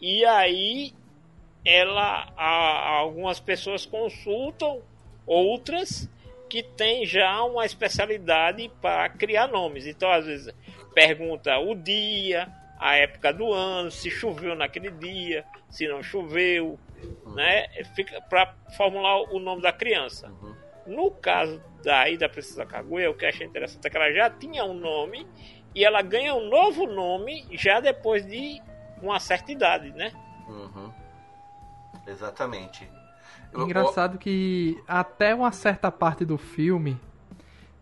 [0.01, 0.93] e aí
[1.64, 4.83] ela a- algumas pessoas consultam
[5.25, 6.11] outras
[6.51, 9.87] que têm já uma especialidade para criar nomes.
[9.87, 10.53] Então às vezes
[10.93, 12.53] pergunta o dia,
[12.87, 16.79] a época do ano, se choveu naquele dia, se não choveu,
[17.35, 17.66] né?
[17.97, 20.29] Fica para formular o nome da criança.
[20.29, 20.55] Uhum.
[20.87, 24.29] No caso daí da Princesa Kaguya, o que eu achei interessante é que ela já
[24.29, 25.27] tinha um nome
[25.75, 28.61] e ela ganha um novo nome já depois de
[29.01, 30.12] uma certa idade, né?
[30.47, 30.92] Uhum.
[32.07, 32.87] Exatamente.
[33.51, 37.01] Eu- Engraçado que até uma certa parte do filme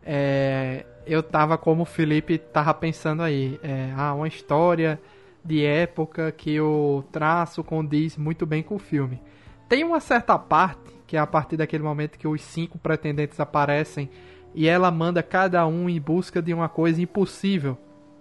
[0.04, 3.58] é, eu tava como o Felipe tava pensando aí.
[3.62, 5.00] É, ah, uma história
[5.44, 9.20] de época que o traço condiz muito bem com o filme.
[9.68, 14.10] Tem uma certa parte, que é a partir daquele momento que os cinco pretendentes aparecem
[14.54, 17.76] e ela manda cada um em busca de uma coisa impossível,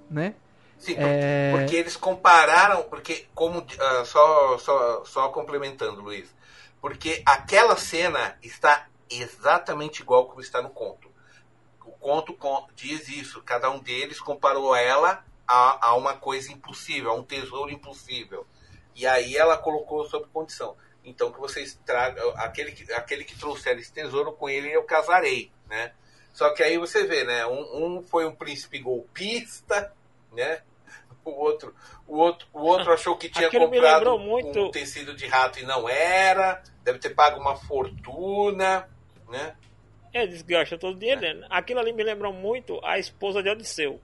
[0.09, 0.35] né?
[0.77, 1.51] Sim, É...
[1.55, 6.33] porque eles compararam, porque como ah, só, só só complementando, Luiz,
[6.81, 11.10] porque aquela cena está exatamente igual como está no conto.
[12.01, 17.13] Conto con- diz isso, cada um deles comparou ela a, a uma coisa impossível, a
[17.15, 18.45] um tesouro impossível.
[18.95, 20.75] E aí ela colocou sob condição.
[21.05, 25.51] Então que vocês tragam aquele que, aquele que trouxer esse tesouro com ele eu casarei,
[25.69, 25.93] né?
[26.33, 27.45] Só que aí você vê, né?
[27.45, 29.93] Um, um foi um príncipe golpista,
[30.33, 30.61] né?
[31.23, 31.75] O outro,
[32.07, 35.87] o outro, o outro achou que tinha comprado muito- um tecido de rato e não
[35.87, 38.89] era, deve ter pago uma fortuna,
[39.29, 39.55] né?
[40.13, 41.45] É, desgasta todo o dinheiro dele.
[41.49, 43.99] Aquilo ali me lembrou muito a esposa de Odisseu.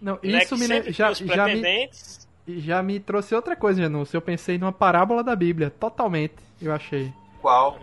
[0.00, 0.42] Não, né?
[0.42, 1.90] isso me, sempre lem- já, já me
[2.46, 4.16] já me trouxe outra coisa, Janúncio.
[4.16, 7.10] Eu pensei numa parábola da Bíblia, totalmente, eu achei.
[7.40, 7.78] Qual?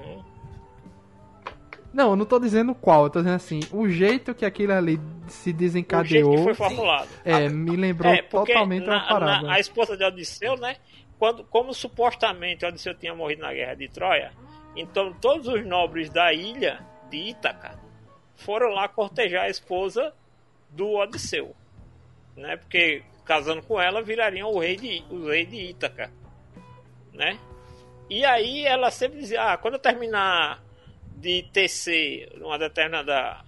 [1.94, 4.98] Não, eu não tô dizendo qual, eu tô dizendo assim, o jeito que aquilo ali
[5.28, 7.10] se O jeito desencadeou, que foi formulado.
[7.26, 9.42] é, me lembrou É, totalmente na- uma parábola.
[9.50, 10.78] na- a esposa de Odisseu, né?
[11.20, 14.32] Quando, como supostamente Odisseu tinha morrido na guerra de Troia,
[14.76, 16.80] então todos os nobres da ilha
[17.12, 17.78] de Ítaca
[18.36, 20.14] foram lá cortejar a esposa
[20.70, 21.56] do Odisseu,
[22.36, 22.58] né?
[22.58, 26.12] Porque casando com ela virariam o rei de, o rei de Ítaca,
[27.14, 27.38] né?
[28.10, 30.62] E aí ela sempre dizia, ah, quando eu terminar
[31.18, 33.44] de tecer uma determinada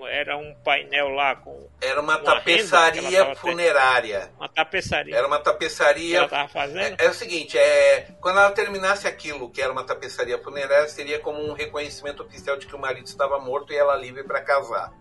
[0.00, 1.68] um, era um painel lá com.
[1.80, 4.30] Era uma, uma tapeçaria funerária.
[4.36, 5.16] Uma tapeçaria.
[5.16, 6.18] Era uma que tapeçaria.
[6.18, 7.00] ela tava fazendo.
[7.00, 11.18] É, é o seguinte, é, quando ela terminasse aquilo, que era uma tapeçaria funerária, seria
[11.18, 14.92] como um reconhecimento oficial de que o marido estava morto e ela livre para casar.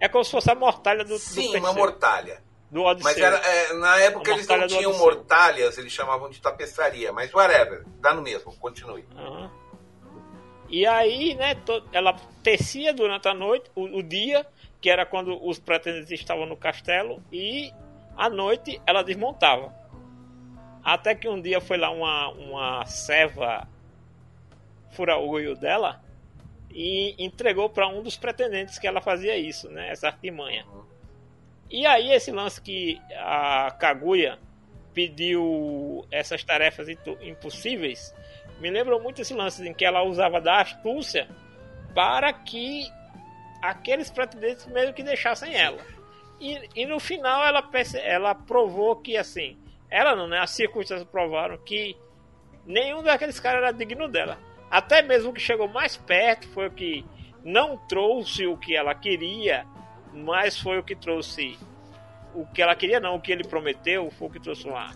[0.00, 2.42] É como se fosse a mortalha do, Sim, do uma mortalha.
[2.70, 3.04] do Odisseu.
[3.04, 7.12] Mas era, é, na época eles não tinham mortalhas, eles chamavam de tapeçaria.
[7.12, 9.06] Mas whatever, dá no mesmo, continue.
[9.16, 9.61] Aham.
[10.72, 11.54] E aí, né,
[11.92, 14.46] ela tecia durante a noite, o, o dia,
[14.80, 17.70] que era quando os pretendentes estavam no castelo, e
[18.16, 19.70] à noite ela desmontava.
[20.82, 23.68] Até que um dia foi lá uma, uma serva
[24.92, 26.02] furar o olho dela
[26.70, 30.64] e entregou para um dos pretendentes que ela fazia isso, né, essa artimanha.
[31.70, 34.38] E aí esse lance que a Kaguya
[34.94, 38.14] pediu essas tarefas impo- impossíveis
[38.62, 41.28] me lembra muito esse lance em que ela usava da astúcia
[41.92, 42.88] para que
[43.60, 45.82] aqueles pretendentes meio que deixassem ela.
[46.40, 47.68] E, e no final ela,
[48.04, 49.58] ela provou que assim,
[49.90, 50.38] ela não, né?
[50.38, 51.96] As circunstâncias provaram que
[52.64, 54.38] nenhum daqueles caras era digno dela.
[54.70, 57.04] Até mesmo o que chegou mais perto foi o que
[57.42, 59.66] não trouxe o que ela queria,
[60.12, 61.58] mas foi o que trouxe
[62.32, 64.94] o que ela queria, não, o que ele prometeu, foi o que trouxe uma,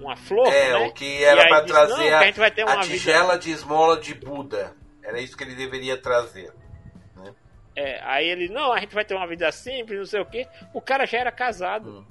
[0.00, 0.46] uma flor.
[0.48, 0.86] É, né?
[0.86, 2.86] o que era para disse, "Não, trazer a, a gente vai ter a uma vida-
[2.86, 4.74] tigela de esmola de Buda.
[5.02, 6.52] Era isso que ele deveria trazer.
[7.74, 10.46] É, aí ele, não, a gente vai ter uma vida simples, não sei o que.
[10.74, 12.06] O cara já era casado.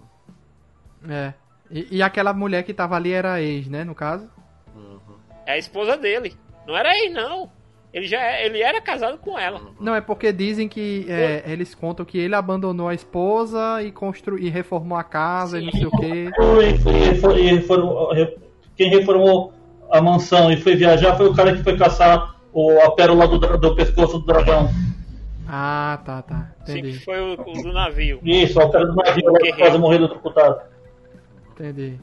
[1.07, 1.33] É.
[1.69, 4.29] E, e aquela mulher que tava ali era a ex, né, no caso?
[5.45, 6.35] É a esposa dele.
[6.65, 7.51] Não era ele, não.
[7.93, 9.59] Ele já é- ele era casado com ela.
[9.79, 14.39] Não, é porque dizem que é, eles contam que ele abandonou a esposa e construiu
[14.45, 16.29] e reformou a casa e não sei o quê.
[16.35, 18.37] Foi- foi- foi- e reformou- re-
[18.77, 19.53] quem reformou
[19.91, 23.37] a mansão e foi viajar foi o cara que foi caçar o, a pérola do,
[23.57, 24.69] do pescoço do dragão.
[25.53, 26.51] Ah, tá, tá.
[26.65, 26.99] Sim, que Entendi.
[27.03, 28.21] foi o, o do navio.
[28.23, 30.61] Isso, a pérola do navio lá que quase morreu eletrocutado.
[31.51, 31.99] Entendi.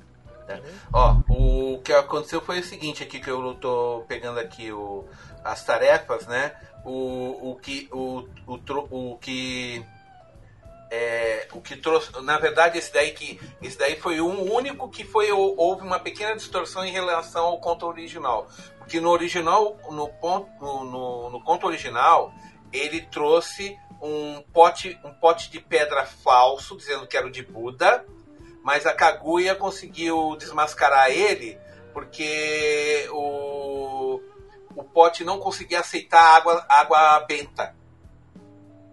[0.93, 5.05] Ó, o que aconteceu foi o seguinte aqui que eu tô pegando aqui o,
[5.45, 6.55] as tarefas, né?
[6.85, 9.85] O, o que o, o, o que
[10.91, 15.05] é, o que trouxe, na verdade esse daí que esse daí foi um único que
[15.05, 18.49] foi houve uma pequena distorção em relação ao conto original,
[18.79, 22.33] porque no original no ponto no, no, no conto original
[22.73, 28.05] ele trouxe um pote um pote de pedra falso dizendo que era o de Buda
[28.63, 31.59] mas a Kaguya conseguiu desmascarar ele
[31.93, 34.21] porque o,
[34.79, 37.75] o pote não conseguia aceitar água, água benta.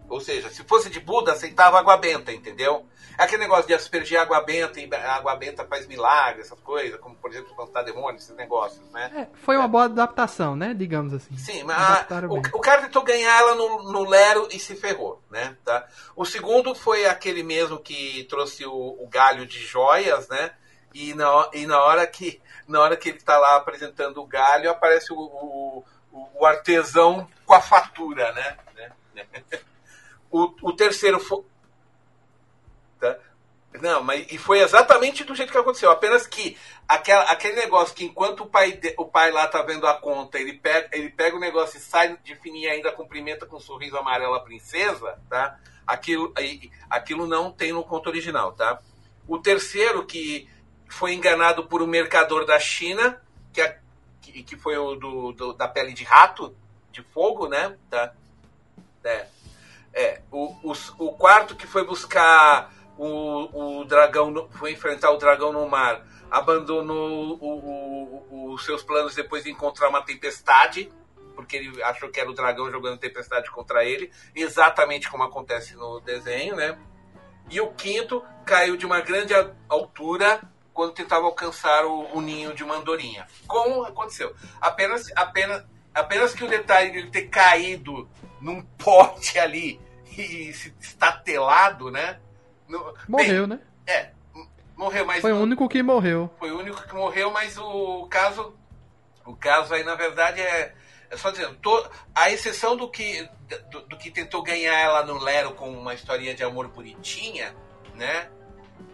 [0.10, 2.86] Ou seja, se fosse de Buda, aceitava água benta, entendeu?
[3.18, 7.16] É aquele negócio de aspergir água benta e água benta faz milagre, essas coisas, como
[7.16, 9.12] por exemplo espantar demônios, esses negócios, né?
[9.16, 10.74] É, foi uma boa adaptação, né?
[10.74, 11.38] Digamos assim.
[11.38, 15.22] Sim, mas Adaptaram o, o cara tentou ganhar ela no, no Lero e se ferrou,
[15.30, 15.56] né?
[15.64, 15.88] Tá?
[16.16, 20.52] O segundo foi aquele mesmo que trouxe o, o galho de joias, né?
[20.94, 24.70] E na, e na hora que na hora que ele está lá apresentando o galho,
[24.70, 28.58] aparece o, o, o- artesão com a fatura, né?
[30.32, 31.46] O, o terceiro foi.
[33.00, 33.18] Tá?
[33.82, 35.90] Não, mas e foi exatamente do jeito que aconteceu.
[35.90, 39.94] Apenas que aquela, aquele negócio que enquanto o pai, o pai lá tá vendo a
[39.94, 43.62] conta, ele pega, ele pega o negócio e sai de fininho ainda cumprimenta com um
[43.62, 45.58] sorriso amarelo a princesa, tá?
[45.88, 46.34] Aquilo,
[46.90, 48.80] aquilo não tem no conto original, tá?
[49.28, 50.50] O terceiro que
[50.88, 53.22] foi enganado por um mercador da China,
[53.54, 53.80] que, é-
[54.22, 56.56] que, que foi o do, do- da pele de rato,
[56.92, 57.76] de fogo, né?
[57.90, 58.14] Tá?
[59.04, 59.28] É.
[59.94, 60.74] É, o, o,
[61.06, 66.06] o quarto que foi buscar o, o dragão, no- foi enfrentar o dragão no mar,
[66.30, 67.38] abandonou
[68.54, 70.92] os seus planos depois de encontrar uma tempestade,
[71.34, 76.00] porque ele achou que era o dragão jogando tempestade contra ele, exatamente como acontece no
[76.02, 76.78] desenho, né?
[77.50, 80.42] E o quinto caiu de uma grande a- altura
[80.76, 83.26] quando tentava alcançar o, o ninho de uma andorinha.
[83.48, 84.36] Como aconteceu?
[84.62, 88.08] Apenas, apenas, apenas que o detalhe de ele ter caído
[88.42, 89.80] num pote ali
[90.18, 92.20] e se estatelado, né?
[92.68, 93.60] No- Morreu, né?
[93.86, 96.30] Bem, é, m- morreu, mas Foi o único que morreu.
[96.38, 98.54] foi o único que morreu, mas o caso,
[99.26, 100.74] o caso aí na verdade é,
[101.10, 103.28] é só dizendo, to- a exceção do que
[103.72, 107.56] do, do que tentou ganhar ela no Lero com uma historinha de amor bonitinha,
[107.94, 108.30] né?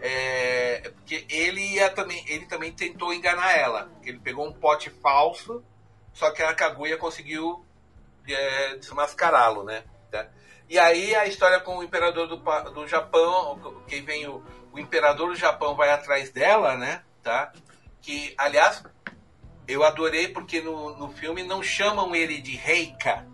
[0.00, 5.62] É, porque ele ia também, ele também tentou enganar ela, ele pegou um pote falso,
[6.12, 7.64] só que a Kaguya conseguiu
[8.28, 9.84] é, desmascará-lo, né?
[10.10, 10.28] Tá?
[10.68, 12.36] E aí a história com o imperador do,
[12.72, 17.02] do Japão, que vem o, o imperador do Japão vai atrás dela, né?
[17.22, 17.52] Tá?
[18.00, 18.82] Que, aliás,
[19.68, 23.26] eu adorei porque no, no filme não chamam ele de Reika.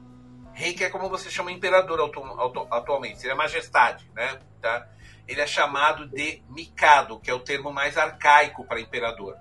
[0.53, 4.41] Rei que é como você chama imperador atu atualmente, seria majestade, né?
[4.61, 4.89] Tá?
[5.29, 9.37] Ele é chamado de Mikado, que é o termo mais arcaico para imperador.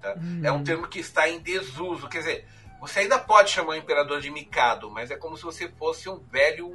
[0.00, 0.14] Tá?
[0.18, 0.42] Hum.
[0.44, 2.48] É um termo que está em desuso, quer dizer,
[2.80, 6.18] você ainda pode chamar o imperador de Mikado, mas é como se você fosse um
[6.18, 6.70] velho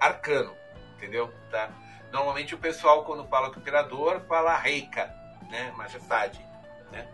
[0.00, 0.54] arcano,
[0.96, 1.32] entendeu?
[1.50, 1.70] Tá?
[2.12, 5.12] Normalmente o pessoal, quando fala com o imperador, fala Reika,
[5.50, 5.72] né?
[5.76, 6.40] Majestade.
[6.92, 7.06] Né?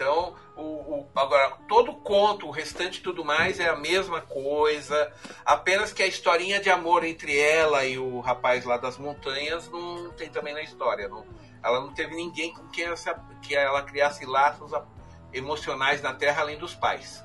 [0.00, 5.12] Então, o, o, agora, todo conto, o restante tudo mais é a mesma coisa,
[5.44, 10.10] apenas que a historinha de amor entre ela e o rapaz lá das montanhas não
[10.12, 11.06] tem também na história.
[11.06, 11.26] Não,
[11.62, 12.96] ela não teve ninguém com quem ela,
[13.42, 14.72] que ela criasse laços
[15.34, 17.22] emocionais na Terra além dos pais.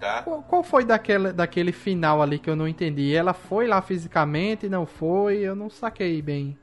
[0.00, 0.22] Tá?
[0.22, 3.14] Qual, qual, foi daquele final ali que eu não entendi?
[3.14, 5.36] Ela foi lá fisicamente, não foi?
[5.38, 6.58] Eu não saquei bem.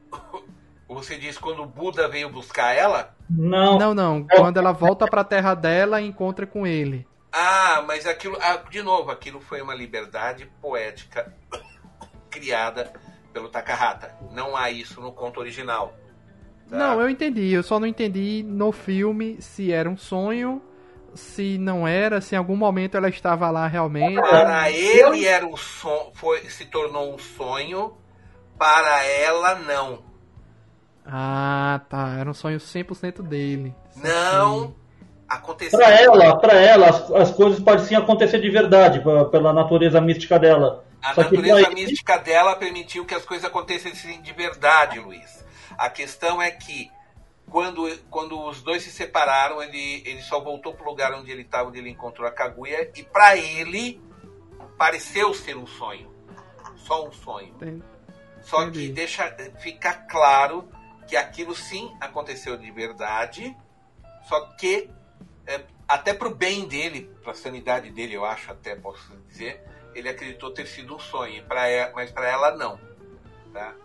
[0.88, 3.16] Você diz quando o Buda veio buscar ela?
[3.30, 3.78] Não.
[3.80, 4.28] Não, não.
[4.28, 7.08] Quando ela volta para a terra dela e encontra com ele.
[7.32, 8.38] Ah, mas aquilo.
[8.40, 11.34] Ah, de novo, aquilo foi uma liberdade poética
[12.30, 12.94] criada
[13.34, 14.16] pelo Takahata.
[14.32, 15.94] Não há isso no conto original.
[16.70, 16.78] Tá?
[16.78, 17.52] Não, eu entendi.
[17.52, 20.62] Eu só não entendi no filme se era um sonho,
[21.14, 24.16] se não era, se em algum momento ela estava lá realmente.
[24.16, 27.98] Para ele era um sonho, foi, se tornou um sonho.
[28.58, 30.15] Para ela não.
[31.06, 32.16] Ah, tá.
[32.20, 33.74] Era um sonho 100% dele.
[33.96, 34.76] Não
[35.28, 35.78] aconteceu.
[35.78, 39.02] Pra ela, pra ela, as, as coisas pareciam acontecer de verdade,
[39.32, 40.84] pela natureza mística dela.
[41.02, 45.46] A Só natureza mística dela permitiu que as coisas acontecessem de verdade, Luiz.
[45.78, 46.92] A questão é que
[47.50, 51.70] quando, quando os dois se separaram, ele, ele só voltou pro lugar onde ele estava,
[51.70, 54.02] onde ele encontrou a Kaguya, e para ele
[54.78, 56.12] pareceu ser um sonho.
[56.76, 57.50] Só um sonho.
[57.50, 57.84] Entendi.
[58.42, 60.70] Só que deixa ficar claro
[61.08, 63.56] que aquilo sim aconteceu de verdade,
[64.28, 64.90] só que
[65.48, 69.64] é, até para o bem dele, para a sanidade dele, eu acho até posso dizer,
[69.94, 72.80] ele acreditou ter sido um sonho, pra ela, mas para ela não,
[73.54, 73.76] tá?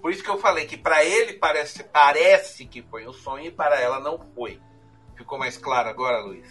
[0.00, 3.50] Por isso que eu falei que para ele parece parece que foi um sonho e
[3.50, 4.60] para ela não foi.
[5.16, 6.46] Ficou mais claro agora, Luiz?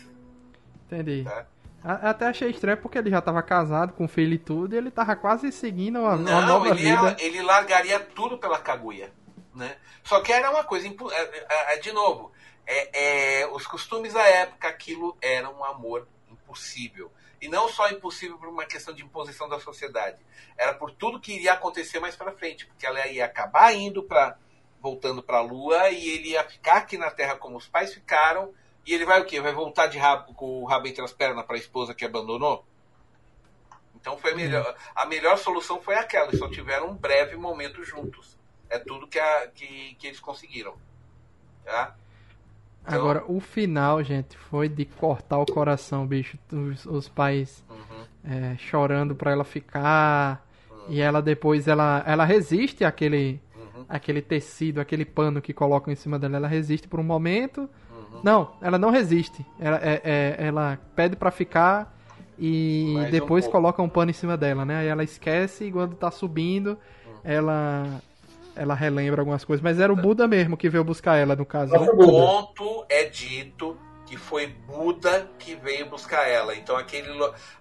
[0.85, 1.23] Entendi.
[1.23, 1.45] Tá?
[1.83, 5.15] Até achei estranho porque ele já estava casado com filho e tudo e ele estava
[5.15, 7.15] quase seguindo não, uma nova ele vida.
[7.17, 9.11] Ia, ele largaria tudo pela Kaguya.
[9.57, 9.75] Né?
[10.03, 12.31] Só que era uma coisa, é, é, é, de novo,
[12.65, 17.11] é, é, os costumes da época, aquilo era um amor impossível.
[17.41, 20.23] E não só impossível por uma questão de imposição da sociedade,
[20.55, 24.37] era por tudo que iria acontecer mais para frente, porque ela ia acabar indo para
[24.79, 28.53] voltando para a Lua e ele ia ficar aqui na Terra como os pais ficaram.
[28.85, 29.41] E ele vai o quê?
[29.41, 32.63] Vai voltar de rabo, com o rabo entre as pernas para a esposa que abandonou?
[33.95, 38.36] Então foi melhor, a melhor solução foi aquela, só tiveram um breve momento juntos.
[38.69, 40.73] É tudo que, a, que, que eles conseguiram.
[41.65, 41.95] Tá?
[42.81, 42.99] Então...
[42.99, 46.37] Agora, o final, gente, foi de cortar o coração, bicho.
[46.51, 48.05] Os, os pais uhum.
[48.23, 50.45] é, chorando pra ela ficar.
[50.69, 50.85] Uhum.
[50.89, 53.85] E ela depois, ela, ela resiste àquele, uhum.
[53.89, 56.37] àquele tecido, aquele pano que colocam em cima dela.
[56.37, 57.69] Ela resiste por um momento.
[57.91, 58.21] Uhum.
[58.23, 59.45] Não, ela não resiste.
[59.59, 61.93] Ela, é, é, ela pede para ficar
[62.39, 64.77] e Mais depois um coloca um pano em cima dela, né?
[64.77, 67.19] Aí ela esquece e quando tá subindo, uhum.
[67.23, 68.01] ela
[68.57, 71.73] ela relembra algumas coisas, mas era o Buda mesmo que veio buscar ela, no caso.
[71.73, 72.05] No né?
[72.05, 76.55] conto é dito que foi Buda que veio buscar ela.
[76.55, 77.09] Então aquele,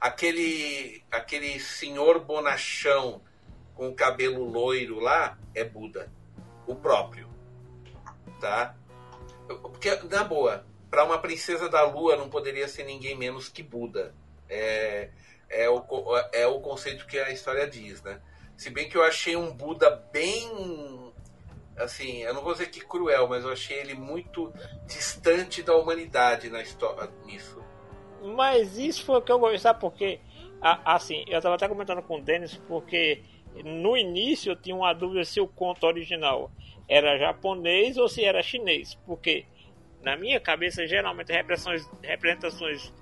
[0.00, 3.20] aquele, aquele senhor bonachão
[3.74, 6.10] com o cabelo loiro lá é Buda,
[6.66, 7.28] o próprio,
[8.40, 8.74] tá?
[9.46, 14.14] Porque na boa, para uma princesa da Lua não poderia ser ninguém menos que Buda.
[14.48, 15.10] É,
[15.48, 15.84] é o,
[16.32, 18.20] é o conceito que a história diz, né?
[18.56, 21.12] Se bem que eu achei um Buda bem.
[21.76, 24.50] Assim, eu não vou dizer que cruel, mas eu achei ele muito
[24.86, 27.62] distante da humanidade na história nisso.
[28.22, 29.80] Mas isso foi o que eu gostei, sabe?
[29.80, 30.18] Porque,
[30.62, 33.22] assim, eu estava até comentando com o Denis, porque
[33.62, 36.50] no início eu tinha uma dúvida se o conto original
[36.88, 38.94] era japonês ou se era chinês.
[39.06, 39.44] Porque,
[40.02, 42.92] na minha cabeça, geralmente representações, representações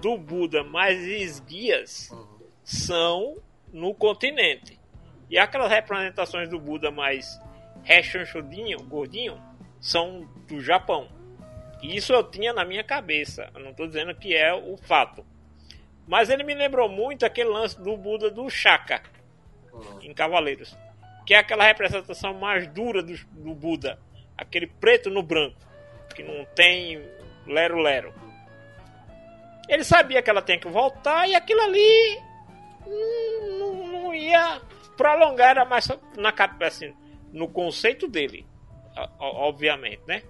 [0.00, 2.46] do Buda mais esguias uhum.
[2.62, 3.36] são
[3.72, 4.79] no continente.
[5.30, 7.40] E aquelas representações do Buda mais
[7.84, 9.40] rechonchudinho, gordinho,
[9.80, 11.08] são do Japão.
[11.80, 13.48] E isso eu tinha na minha cabeça.
[13.54, 15.24] Eu não estou dizendo que é o fato.
[16.06, 19.02] Mas ele me lembrou muito aquele lance do Buda do Shaka
[19.72, 20.00] uhum.
[20.02, 20.76] em Cavaleiros.
[21.24, 23.98] Que é aquela representação mais dura do, do Buda.
[24.36, 25.60] Aquele preto no branco.
[26.14, 27.00] Que não tem
[27.46, 28.12] lero-lero.
[29.68, 32.18] Ele sabia que ela tinha que voltar e aquilo ali
[33.58, 34.60] não, não ia
[35.00, 35.88] prolongar era mais
[36.18, 36.34] na
[36.66, 36.94] assim,
[37.32, 38.46] no conceito dele,
[39.18, 40.22] obviamente, né?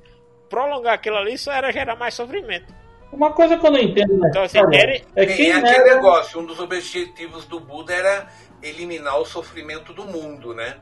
[0.49, 2.73] Prolongar aquilo ali só era gerar mais sofrimento.
[3.13, 5.75] Uma coisa que eu não entendo na Então, assim, ele- é É, quem é aquele
[5.75, 5.95] era...
[5.97, 8.29] negócio, um dos objetivos do Buda era
[8.63, 10.79] eliminar o sofrimento do mundo, né?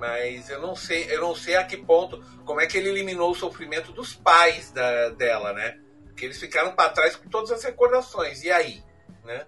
[0.00, 3.30] Mas eu não sei, eu não sei a que ponto, como é que ele eliminou
[3.30, 5.78] o sofrimento dos pais da, dela, né?
[6.06, 8.42] Porque eles ficaram para trás com todas as recordações.
[8.42, 8.82] E aí,
[9.24, 9.46] né?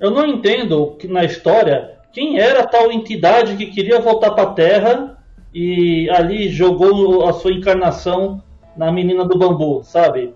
[0.00, 4.52] Eu não entendo que na história quem era tal entidade que queria voltar para a
[4.52, 5.18] Terra
[5.54, 8.42] e ali jogou a sua encarnação
[8.76, 10.32] na menina do bambu, sabe?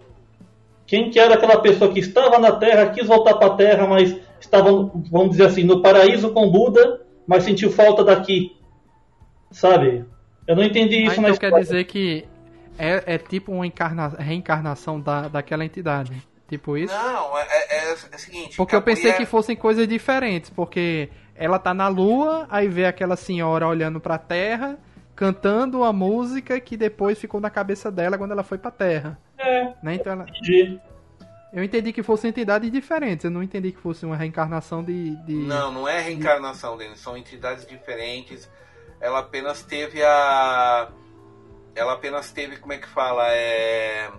[0.87, 4.15] Quem que era aquela pessoa que estava na Terra, quis voltar para a Terra, mas
[4.41, 4.71] estava,
[5.11, 8.57] vamos dizer assim, no paraíso com Buda, mas sentiu falta daqui,
[9.51, 10.05] sabe?
[10.47, 11.65] Eu não entendi Ah, isso na então quer história.
[11.65, 12.25] dizer que
[12.79, 16.13] é, é tipo uma encarna- reencarnação da, daquela entidade.
[16.53, 16.93] Tipo isso?
[16.95, 18.59] Não, é, é- é o seguinte.
[18.59, 22.85] Porque eu pensei Kaguya- que fossem coisas diferentes, porque ela tá na lua, aí vê
[22.85, 24.79] aquela senhora olhando pra terra,
[25.17, 29.19] cantando a música que depois ficou na cabeça dela quando ela foi pra terra.
[29.39, 29.95] É, Né?
[29.95, 30.79] Então ela- entendi.
[31.55, 35.17] eu entendi que fossem entidades diferentes, eu não entendi que fosse uma reencarnação de.
[35.25, 35.33] de...
[35.33, 37.01] Não, não é reencarnação, Denis.
[37.01, 38.47] São entidades diferentes.
[39.01, 40.91] Ela apenas teve a.
[41.75, 43.27] Ela apenas teve, como é que fala?
[43.31, 44.11] É...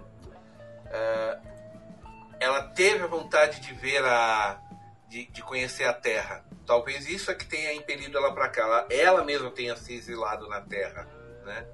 [0.92, 1.38] é,
[2.44, 4.60] Ela teve a vontade de ver a.
[5.08, 6.44] De, de conhecer a Terra.
[6.66, 8.64] Talvez isso é que tenha impelido ela para cá.
[8.64, 11.08] Ela, ela mesma tenha se exilado na Terra,
[11.46, 11.66] né?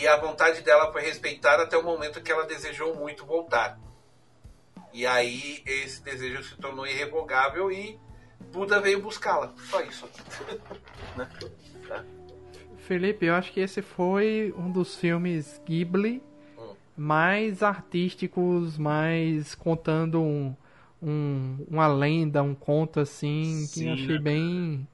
[0.00, 3.78] E a vontade dela foi respeitada até o momento que ela desejou muito voltar.
[4.92, 8.00] E aí esse desejo se tornou irrevogável e
[8.52, 9.54] Buda veio buscá-la.
[9.70, 10.08] Só isso.
[11.16, 12.04] Né?
[12.78, 16.20] Felipe, eu acho que esse foi um dos filmes Ghibli.
[16.96, 20.54] Mais artísticos, mais contando um,
[21.02, 24.86] um- uma lenda, um conto assim, que Sim, eu achei né, bem,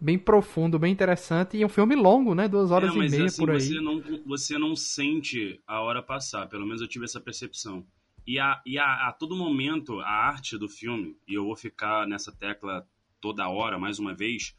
[0.00, 1.56] bem profundo, bem interessante.
[1.58, 2.48] E um filme longo, né?
[2.48, 3.76] Duas horas É, e meia assim, por aí.
[3.76, 7.86] Você não, você não sente a hora passar, pelo menos eu tive essa percepção.
[8.26, 12.06] E, a, e a, a todo momento, a arte do filme, e eu vou ficar
[12.06, 12.86] nessa tecla
[13.20, 14.56] toda hora, mais uma vez,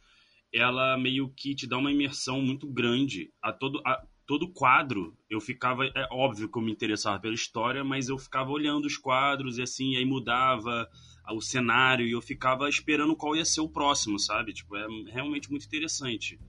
[0.54, 3.34] ela meio que te dá uma imersão muito grande.
[3.42, 5.86] A todo, a, todo quadro, eu ficava.
[5.86, 9.62] É óbvio que eu me interessava pela história, mas eu ficava olhando os quadros e
[9.62, 10.90] assim, e aí mudava
[11.32, 14.54] o cenário e eu ficava esperando qual ia ser o próximo, sabe?
[14.54, 16.40] Tipo, é realmente muito interessante.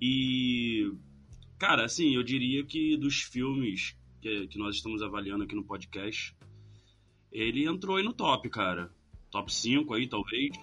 [0.00, 0.90] E
[1.60, 6.34] Cara, assim, eu diria que dos filmes que, que nós estamos avaliando aqui no podcast,
[7.30, 8.90] ele entrou aí no top, cara.
[9.30, 10.56] Top 5 aí, talvez.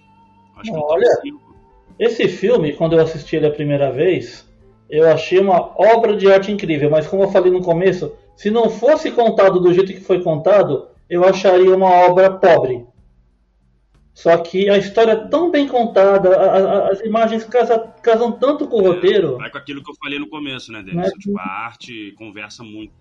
[0.55, 1.07] Acho que no Olha.
[1.07, 1.55] top 5.
[1.99, 4.51] Esse filme, quando eu assisti ele a primeira vez,
[4.89, 8.69] eu achei uma obra de arte incrível, mas como eu falei no começo, se não
[8.69, 12.85] fosse contado do jeito que foi contado, eu acharia uma obra pobre.
[14.13, 18.67] Só que a história é tão bem contada, a- a- as imagens casam, casam tanto
[18.67, 19.37] com o roteiro.
[19.37, 20.91] Vai com aquilo que eu falei no começo, né, Né?
[20.91, 21.11] Denis?
[21.13, 22.93] Tipo, a arte conversa muito.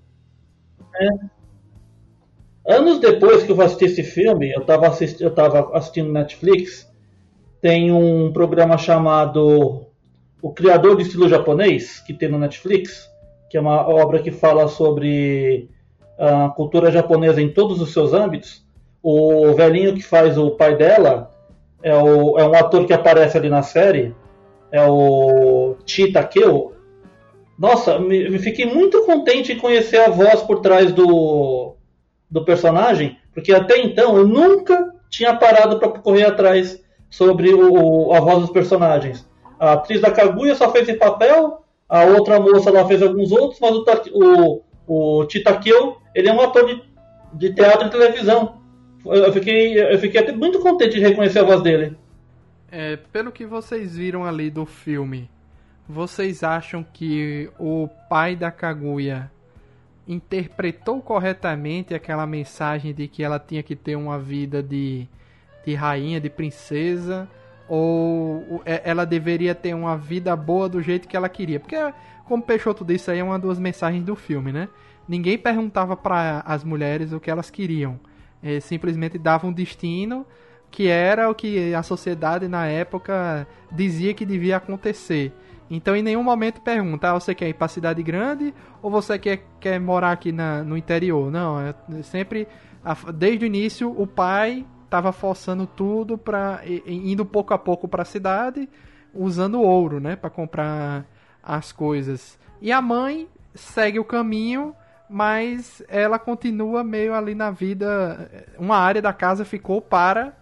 [2.67, 6.91] Anos depois que eu assisti esse filme, eu estava assisti eu tava assistindo Netflix,
[7.61, 9.86] tem um programa chamado
[10.47, 13.11] O Criador de Estilo Japonês, que tem no Netflix,
[13.51, 15.69] que é uma obra que fala sobre
[16.17, 18.65] a cultura japonesa em todos os seus âmbitos.
[19.03, 21.33] O velhinho que faz o pai dela
[21.83, 24.15] é, o, é um ator que aparece ali na série,
[24.71, 26.75] é o Chi Takeo.
[27.59, 31.75] Nossa, me, me fiquei muito contente em conhecer a voz por trás do,
[32.31, 36.81] do personagem, porque até então eu nunca tinha parado para correr atrás
[37.11, 39.27] sobre o- a voz dos personagens.
[39.59, 43.61] A atriz da Kaguya só fez esse papel, a outra moça lá fez alguns outros,
[43.61, 46.83] mas o, o, o Chitakeo, ele é um ator de,
[47.35, 48.61] de teatro e televisão.
[49.05, 51.97] Eu fiquei, eu fiquei até muito contente de reconhecer a voz dele.
[52.71, 55.31] É, pelo que vocês viram ali do filme,
[55.89, 59.31] vocês acham que o pai da Kaguya
[60.09, 65.07] interpretou corretamente aquela mensagem de que ela tinha que ter uma vida de,
[65.65, 67.29] de rainha, de princesa,
[67.69, 71.59] ou é- ela deveria ter uma vida boa do jeito que ela queria?
[71.61, 71.77] Porque,
[72.25, 74.69] como Peixoto disse, aí é uma das mensagens do filme, né?
[75.09, 77.99] Ninguém perguntava para as mulheres o que elas queriam.
[78.43, 80.27] É, simplesmente davam um destino
[80.71, 85.33] que era o que a sociedade na época dizia que devia acontecer.
[85.71, 88.53] Então em nenhum momento pergunta, ah, você quer ir para cidade grande
[88.83, 91.31] ou você quer, quer morar aqui na, no interior?
[91.31, 92.47] Não, é sempre
[92.85, 98.03] a- desde o início o pai estava forçando tudo para indo pouco a pouco para
[98.03, 98.69] a cidade,
[99.13, 101.05] usando ouro, né, para comprar
[101.43, 102.39] as coisas.
[102.61, 104.75] E a mãe segue o caminho,
[105.09, 110.35] mas ela continua meio ali na vida, uma área da casa ficou para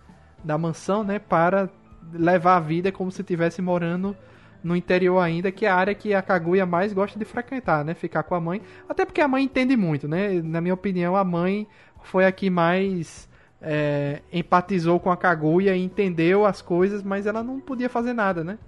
[0.42, 1.68] da mansão, né, para
[2.12, 4.16] levar a vida como se estivesse morando
[4.62, 7.92] no interior ainda, que é a área que a Kaguya mais gosta de frequentar, né?
[7.92, 8.62] Ficar com a mãe.
[8.88, 10.40] Até porque a mãe entende muito, né?
[10.42, 11.66] Na minha opinião, a mãe
[12.02, 13.28] foi a que mais
[13.64, 18.44] é, empatizou com a Kaguya e entendeu as coisas, mas ela não podia fazer nada,
[18.44, 18.58] né?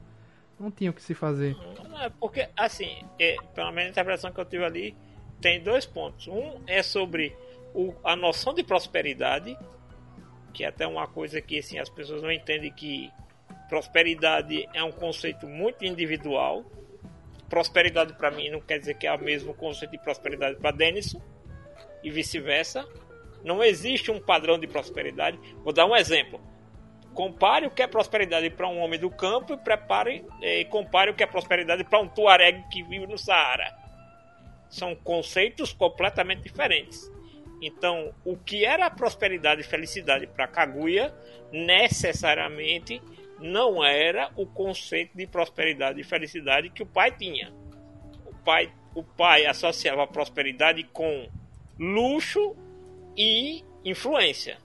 [0.59, 1.55] Não tinha o que se fazer.
[2.01, 4.97] É porque, assim, é, pelo menos a interpretação que eu tive ali,
[5.40, 6.26] tem dois pontos.
[6.28, 7.36] Um é sobre
[7.74, 9.57] o, a noção de prosperidade,
[10.55, 13.12] que é até uma coisa que assim, as pessoas não entendem que
[13.68, 16.64] prosperidade é um conceito muito individual.
[17.51, 21.20] Prosperidade para mim não quer dizer que é o mesmo conceito de prosperidade para Denison
[22.03, 22.88] e vice-versa.
[23.47, 25.38] Não existe um padrão de prosperidade.
[25.62, 26.40] Vou dar um exemplo.
[27.14, 31.14] Compare o que é prosperidade para um homem do campo e prepare e compare o
[31.14, 33.72] que é prosperidade para um tuareg que vive no Saara.
[34.68, 37.09] São conceitos completamente diferentes.
[37.62, 41.14] Então, o que era prosperidade e felicidade para Kaguya
[41.53, 43.01] necessariamente
[43.38, 47.53] não era o conceito de prosperidade e felicidade que o pai tinha.
[48.26, 51.30] O pai, o pai associava a prosperidade com
[51.78, 52.57] luxo
[53.16, 54.58] e influência,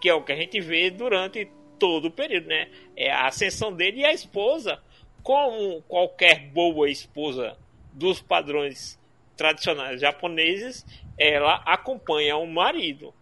[0.00, 2.68] que é o que a gente vê durante todo o período, né?
[2.96, 4.82] É a ascensão dele e a esposa,
[5.22, 7.56] como qualquer boa esposa
[7.92, 8.98] dos padrões
[9.36, 10.84] tradicionais japoneses,
[11.16, 13.14] ela acompanha o marido.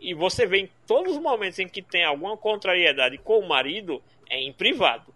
[0.00, 4.02] E você vê em todos os momentos em que tem alguma contrariedade com o marido,
[4.28, 5.14] é em privado.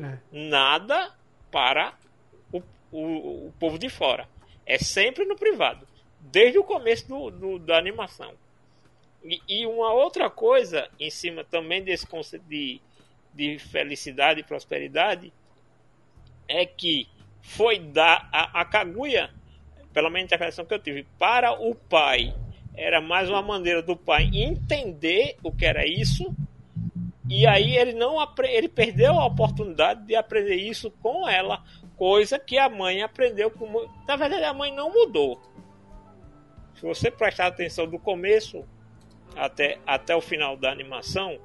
[0.00, 0.18] É.
[0.30, 1.12] Nada
[1.50, 1.94] para
[2.52, 2.62] o,
[2.92, 4.28] o, o, povo de fora.
[4.64, 5.86] É sempre no privado.
[6.22, 8.32] Desde o começo do, do da animação.
[9.24, 12.80] E, e, uma outra coisa, em cima também desse conceito de,
[13.34, 15.32] de felicidade e prosperidade,
[16.48, 17.08] é que
[17.40, 19.30] foi dar a, a Kaguya
[19.92, 22.34] pelo menos a interpretação que eu tive, para o pai
[22.74, 26.34] era mais uma maneira do pai entender o que era isso
[27.28, 31.62] e aí ele não ele perdeu a oportunidade de aprender isso com ela,
[31.96, 35.40] coisa que a mãe aprendeu com na verdade a mãe não mudou.
[36.82, 38.64] Se você prestar atenção do começo
[39.36, 41.38] até até o final da animação,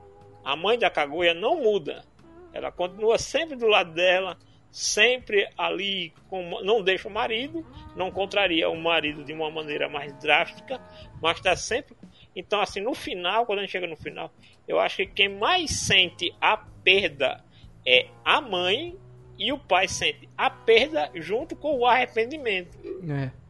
[0.44, 2.04] a mãe da Kaguya não muda.
[2.52, 4.36] Ela continua sempre do lado dela,
[4.72, 7.64] sempre ali com, não deixa o marido,
[7.96, 10.82] não contraria o marido de uma maneira mais drástica,
[11.22, 11.96] mas está sempre.
[12.36, 14.32] Então, assim, no final, quando a gente chega no final,
[14.68, 17.46] eu acho que quem mais sente a perda
[17.86, 18.98] é a mãe
[19.38, 22.76] e o pai sente a perda junto com o arrependimento.
[23.08, 23.47] É.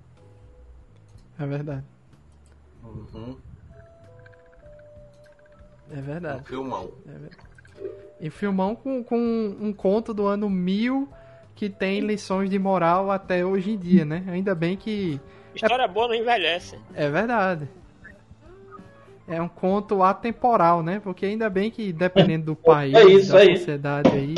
[1.39, 1.83] É verdade.
[2.83, 3.37] Uhum.
[5.91, 6.41] É verdade.
[6.41, 6.91] Um filmão.
[7.07, 7.37] É verdade.
[8.19, 11.07] E filmão com, com um conto do ano 1000
[11.55, 14.23] que tem lições de moral até hoje em dia, né?
[14.27, 15.19] Ainda bem que.
[15.55, 15.87] História é...
[15.87, 16.77] boa não envelhece.
[16.93, 17.67] É verdade.
[19.27, 21.01] É um conto atemporal, né?
[21.03, 24.35] Porque ainda bem que, dependendo do país, é isso, da é sociedade aí,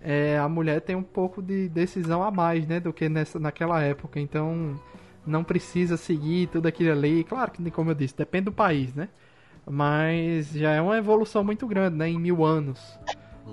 [0.00, 2.78] é, a mulher tem um pouco de decisão a mais, né?
[2.78, 4.20] Do que nessa, naquela época.
[4.20, 4.78] Então,
[5.26, 7.24] não precisa seguir tudo aquilo ali.
[7.24, 9.08] Claro que, como eu disse, depende do país, né?
[9.68, 12.08] Mas já é uma evolução muito grande, né?
[12.08, 12.98] Em mil anos.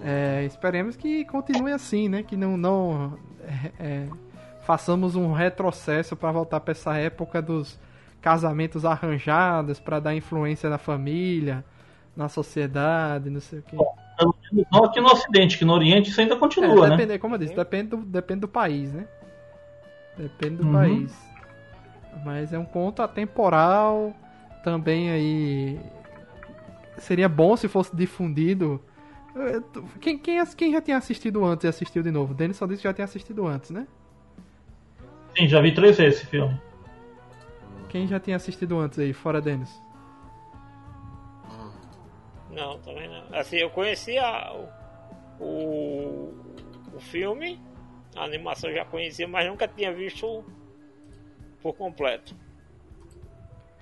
[0.01, 2.23] É, esperemos que continue assim, né?
[2.23, 4.07] Que não, não é, é
[4.61, 7.79] façamos um retrocesso para voltar para essa época dos
[8.21, 11.65] casamentos arranjados para dar influência na família,
[12.15, 13.77] na sociedade, não sei o quê.
[14.71, 17.17] Não aqui no Ocidente, que no Oriente isso ainda continua, é, depende, né?
[17.17, 19.07] Como eu disse, depende do, depende do país, né?
[20.17, 20.73] Depende do uhum.
[20.73, 21.28] país.
[22.23, 24.13] Mas é um ponto atemporal
[24.63, 25.79] também aí
[26.97, 28.83] seria bom se fosse difundido.
[30.01, 32.33] Quem, quem, quem já tinha assistido antes e assistiu de novo?
[32.33, 33.87] Denis só disse que já tinha assistido antes, né?
[35.37, 36.59] Sim, já vi três vezes esse filme.
[37.87, 39.81] Quem já tinha assistido antes aí, fora Denis?
[42.51, 43.23] Não, também não.
[43.31, 44.23] Assim, eu conhecia
[45.39, 46.33] o, o,
[46.93, 47.59] o filme,
[48.15, 50.43] a animação eu já conhecia, mas nunca tinha visto
[51.61, 52.35] por completo.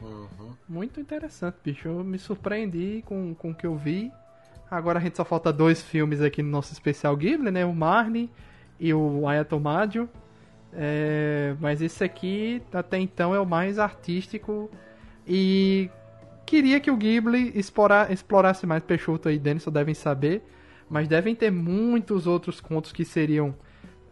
[0.02, 0.54] Uhum.
[0.68, 1.88] Muito interessante, bicho.
[1.88, 4.12] Eu me surpreendi com, com o que eu vi.
[4.70, 7.66] Agora a gente só falta dois filmes aqui no nosso especial Ghibli, né?
[7.66, 8.30] O Marnie
[8.80, 10.10] e o Ayatomadio.
[10.74, 14.70] É, mas esse aqui, até então, é o mais artístico.
[15.26, 15.90] E
[16.46, 20.44] queria que o Ghibli explorar, explorasse mais Peixoto e Denison devem saber.
[20.90, 23.56] Mas devem ter muitos outros contos que seriam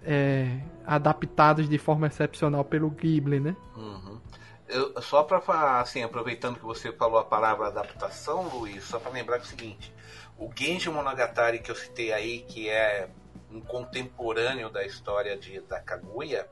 [0.05, 3.55] é, adaptados de forma excepcional pelo Ghibli, né?
[3.75, 4.19] Uhum.
[4.67, 9.11] Eu, só para falar, assim, aproveitando que você falou a palavra adaptação, Luiz, só para
[9.11, 9.93] lembrar o seguinte:
[10.37, 13.09] o Genji Monogatari que eu citei aí, que é
[13.51, 16.47] um contemporâneo da história de, da Kaguya,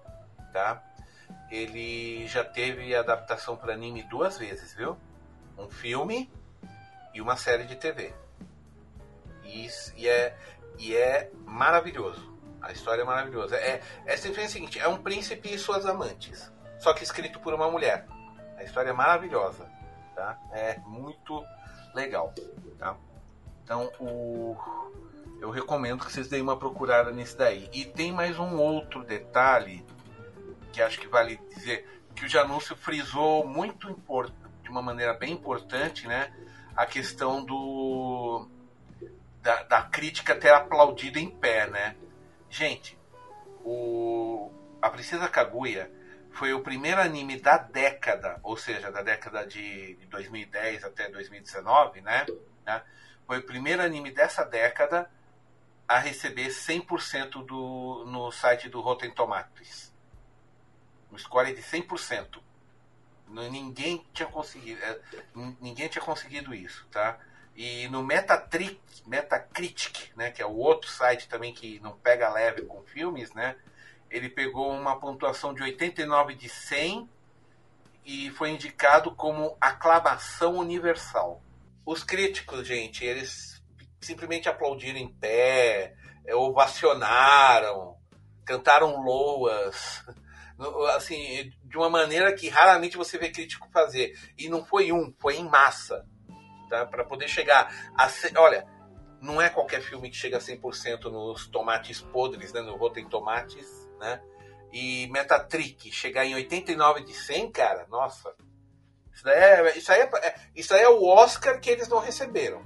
[0.52, 0.84] tá?
[1.52, 4.98] Ele já teve adaptação para anime duas vezes, viu?
[5.58, 6.32] Um filme
[7.14, 8.14] e uma série de TV.
[9.44, 10.36] E, e, é,
[10.80, 12.33] e é maravilhoso.
[12.64, 13.58] A história é maravilhosa.
[13.58, 16.52] É, é simplesmente o seguinte: é um príncipe e suas amantes.
[16.80, 18.08] Só que escrito por uma mulher.
[18.58, 19.70] A história é maravilhosa.
[20.16, 20.40] Tá?
[20.52, 21.46] É muito
[21.94, 22.34] legal.
[22.80, 22.96] Tá?
[23.64, 24.56] Então, o...
[25.42, 27.70] eu recomendo que vocês deem uma procurada nesse daí.
[27.74, 29.86] E tem mais um outro detalhe
[30.72, 33.94] que acho que vale dizer que o Janúncio frisou muito
[34.62, 36.34] de uma maneira bem importante, né?
[36.76, 38.48] A questão do
[39.42, 41.96] da, da crítica ter aplaudido em pé, né?
[42.54, 42.96] Gente,
[43.66, 45.92] o a Princesa Kaguya
[46.30, 52.28] foi o primeiro anime da década, ou seja, da década de 2010 até 2019, né?
[52.64, 52.84] né?
[53.26, 55.10] Foi o primeiro anime dessa década
[55.88, 59.92] a receber 100% do, no site do Rotten Tomatoes.
[61.12, 62.40] Um score de 100%.
[63.30, 65.00] Ninguém tinha conseguido, é,
[65.60, 67.18] ninguém tinha conseguido isso, tá?
[67.56, 72.64] E no Metatrick, Metacritic, né, que é o outro site também que não pega leve
[72.64, 73.56] com filmes, né?
[74.10, 77.10] Ele pegou uma pontuação de 89 de 100
[78.06, 81.42] e foi indicado como aclamação universal.
[81.86, 83.62] Os críticos, gente, eles
[84.00, 85.96] simplesmente aplaudiram em pé,
[86.34, 87.98] ovacionaram,
[88.46, 90.04] cantaram loas,
[90.96, 94.18] assim, de uma maneira que raramente você vê crítico fazer.
[94.38, 96.06] E não foi um, foi em massa,
[96.70, 96.86] tá?
[96.86, 98.10] Para poder chegar a,
[98.40, 98.68] olha,
[99.22, 103.90] não é qualquer filme que chega a 100% nos tomates podres, né, no Rotten Tomates,
[104.00, 104.22] né?
[104.72, 108.36] E Metatrick chegar em 89 de 100, cara, nossa.
[109.14, 112.66] Isso, é, isso, aí é, é, isso aí é o Oscar que eles não receberam.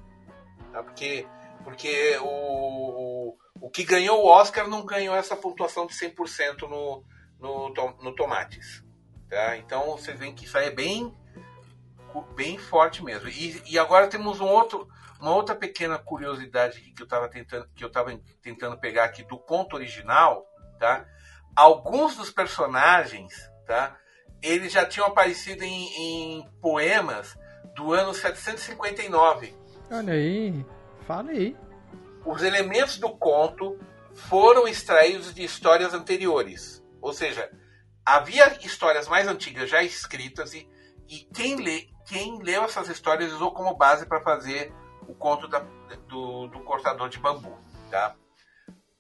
[0.72, 0.82] Tá?
[0.82, 1.28] Porque,
[1.64, 7.04] porque o, o, o que ganhou o Oscar não ganhou essa pontuação de 100% no,
[7.40, 7.70] no,
[8.02, 8.84] no Tomates.
[9.30, 9.58] Tá?
[9.58, 11.14] Então vocês veem que isso aí é bem,
[12.36, 13.30] bem forte mesmo.
[13.30, 14.88] E, e agora temos um outro,
[15.20, 17.92] uma outra pequena curiosidade que eu estava tentando, que eu
[18.42, 20.46] tentando pegar aqui do conto original,
[20.80, 21.06] tá?
[21.58, 23.34] alguns dos personagens,
[23.66, 23.98] tá?
[24.44, 27.36] Eles já tinham aparecido em, em poemas
[27.76, 29.56] do ano 759.
[29.90, 30.64] Olha aí,
[31.08, 31.58] fala aí.
[32.24, 33.80] Os elementos do conto
[34.14, 36.84] foram extraídos de histórias anteriores.
[37.02, 37.50] Ou seja,
[38.06, 40.70] havia histórias mais antigas já escritas e,
[41.08, 44.74] e quem, lê, quem leu essas histórias usou como base para fazer
[45.08, 45.60] o conto da,
[46.08, 47.58] do, do cortador de bambu.
[47.92, 48.16] Tá?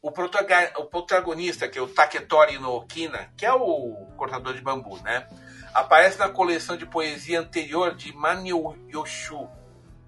[0.01, 5.27] o, protagonista, que é o Taketori no Okina, que é o cortador de bambu, né?
[5.73, 9.49] Aparece na coleção de poesia anterior de Manyo Yoshu.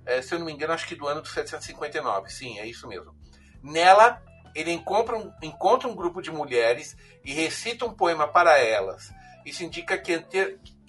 [0.05, 2.29] É, se eu não me engano, acho que do ano de 759.
[2.29, 3.13] Sim, é isso mesmo.
[3.61, 4.21] Nela,
[4.55, 9.11] ele encontra um, encontra um grupo de mulheres e recita um poema para elas.
[9.45, 10.13] Isso indica que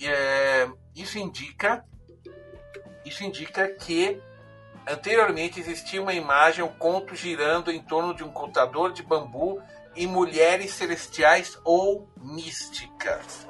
[0.02, 1.84] é, isso indica
[3.04, 4.20] isso indica que
[4.88, 9.62] Anteriormente existia uma imagem, um conto girando em torno de um contador de bambu
[9.94, 13.46] e mulheres celestiais ou místicas.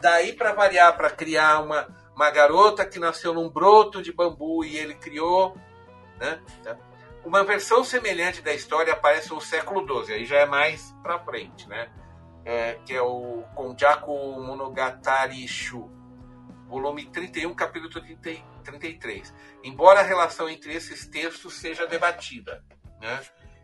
[0.00, 4.76] Daí para variar, para criar uma, uma garota que nasceu num broto de bambu e
[4.76, 5.56] ele criou,
[6.18, 6.40] né?
[7.24, 11.68] Uma versão semelhante da história aparece no século XII, aí já é mais para frente,
[11.68, 11.90] né?
[12.44, 15.90] É, que é o Konjaku Monogatari Shu,
[16.68, 18.40] volume 31, capítulo 30,
[18.70, 19.32] 33.
[19.64, 22.62] Embora a relação entre esses textos seja debatida.
[23.00, 23.20] Né?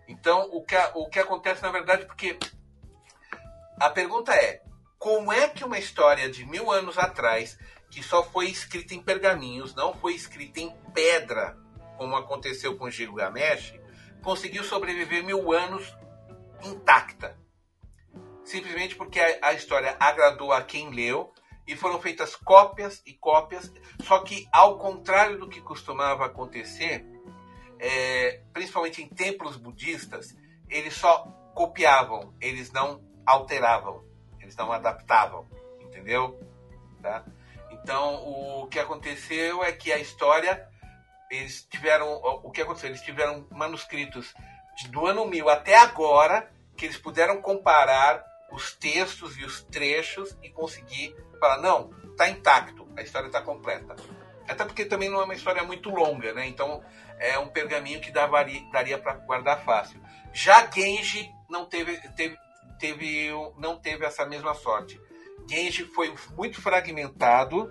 [0.09, 2.39] Então, o que, o que acontece, na verdade, porque
[3.79, 4.63] a pergunta é:
[4.99, 7.59] como é que uma história de mil anos atrás,
[7.91, 11.57] que só foi escrita em pergaminhos, não foi escrita em pedra,
[11.99, 13.75] como aconteceu com Gilgamesh,
[14.23, 15.95] conseguiu sobreviver mil anos
[16.63, 17.39] intacta?
[18.45, 21.34] Simplesmente porque a, a história agradou a quem leu
[21.67, 27.05] e foram feitas cópias e cópias, só que ao contrário do que costumava acontecer,
[27.79, 30.37] é, principalmente em templos budistas,
[30.69, 34.05] eles só copiavam, eles não alteravam,
[34.41, 35.49] eles não adaptavam,
[35.81, 36.39] entendeu?
[37.01, 37.25] Tá?
[37.71, 40.69] Então o que aconteceu é que a história
[41.31, 44.35] eles tiveram o que aconteceu eles tiveram manuscritos
[44.91, 50.49] do ano 1000 até agora que eles puderam comparar os textos e os trechos e
[50.49, 53.95] conseguir falar, não, tá intacto, a história está completa.
[54.49, 56.47] Até porque também não é uma história muito longa, né?
[56.47, 56.83] Então
[57.19, 60.01] é um pergaminho que daria para guardar fácil.
[60.33, 62.37] Já Genji não teve, teve,
[62.79, 65.01] teve, não teve essa mesma sorte.
[65.49, 67.71] Genji foi muito fragmentado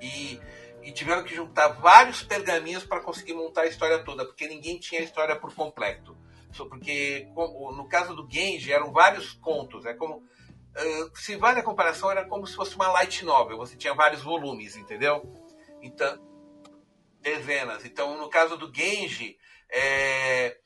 [0.00, 0.40] e,
[0.82, 5.00] e tiveram que juntar vários pergaminhos para conseguir montar a história toda, porque ninguém tinha
[5.00, 6.16] a história por completo.
[6.56, 10.24] Porque no caso do Genji eram vários contos, é como
[11.14, 13.58] se vale a comparação, era como se fosse uma light novel.
[13.58, 15.22] Você tinha vários volumes, entendeu?
[15.82, 16.18] Então,
[17.20, 17.84] dezenas.
[17.84, 19.36] Então, no caso do Genji,
[19.70, 20.56] é,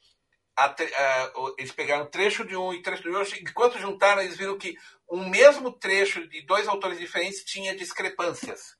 [0.56, 3.38] a, a, eles pegaram trecho de um e trecho do outro.
[3.40, 4.76] Enquanto juntaram, eles viram que
[5.10, 8.76] um mesmo trecho de dois autores diferentes tinha discrepâncias.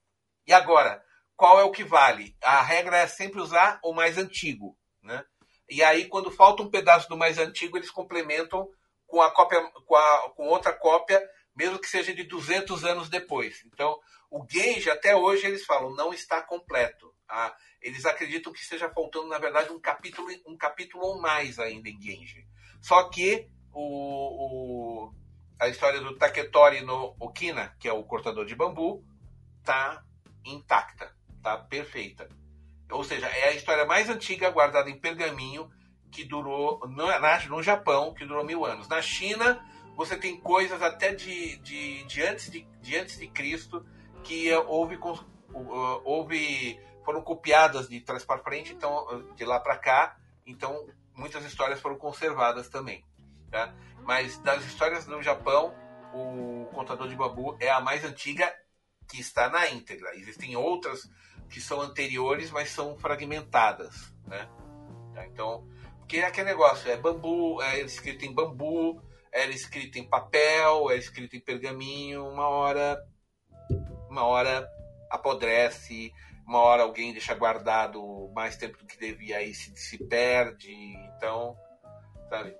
[0.46, 1.02] E agora,
[1.36, 2.36] qual é o que vale?
[2.42, 4.76] A regra é sempre usar o mais antigo.
[5.02, 5.24] Né?
[5.68, 8.68] E aí, quando falta um pedaço do mais antigo, eles complementam
[9.14, 11.22] com a cópia, com, a, com outra cópia,
[11.54, 13.64] mesmo que seja de 200 anos depois.
[13.64, 13.96] Então,
[14.28, 17.14] o Gage, até hoje, eles falam, não está completo.
[17.28, 21.88] Ah, eles acreditam que esteja faltando, na verdade, um capítulo, um capítulo ou mais ainda
[21.88, 22.44] em Genji.
[22.80, 25.14] Só que o, o,
[25.60, 29.04] a história do Taketori no Okina, que é o cortador de bambu,
[29.60, 30.02] está
[30.44, 32.28] intacta, está perfeita.
[32.90, 35.70] Ou seja, é a história mais antiga guardada em pergaminho
[36.14, 37.06] que durou no,
[37.48, 38.86] no Japão, que durou mil anos.
[38.86, 39.60] Na China,
[39.96, 43.84] você tem coisas até de, de, de antes, de, de antes de Cristo
[44.22, 44.96] que houve,
[46.04, 49.04] houve foram copiadas de trás para frente, então
[49.34, 53.04] de lá para cá, então muitas histórias foram conservadas também.
[53.50, 53.74] Tá?
[54.04, 55.74] Mas das histórias do Japão,
[56.14, 58.50] o Contador de Babu é a mais antiga
[59.08, 60.14] que está na íntegra.
[60.14, 61.10] Existem outras
[61.50, 64.14] que são anteriores, mas são fragmentadas.
[64.26, 64.48] Né?
[65.12, 65.26] Tá?
[65.26, 65.68] Então,
[66.04, 69.02] porque é aquele negócio, é bambu, é escrito em bambu,
[69.32, 73.02] é escrito em papel, é escrito em pergaminho, uma hora,
[74.10, 74.68] uma hora
[75.10, 76.12] apodrece,
[76.46, 80.74] uma hora alguém deixa guardado mais tempo do que devia aí se, se perde.
[81.16, 81.56] Então,
[82.28, 82.54] sabe?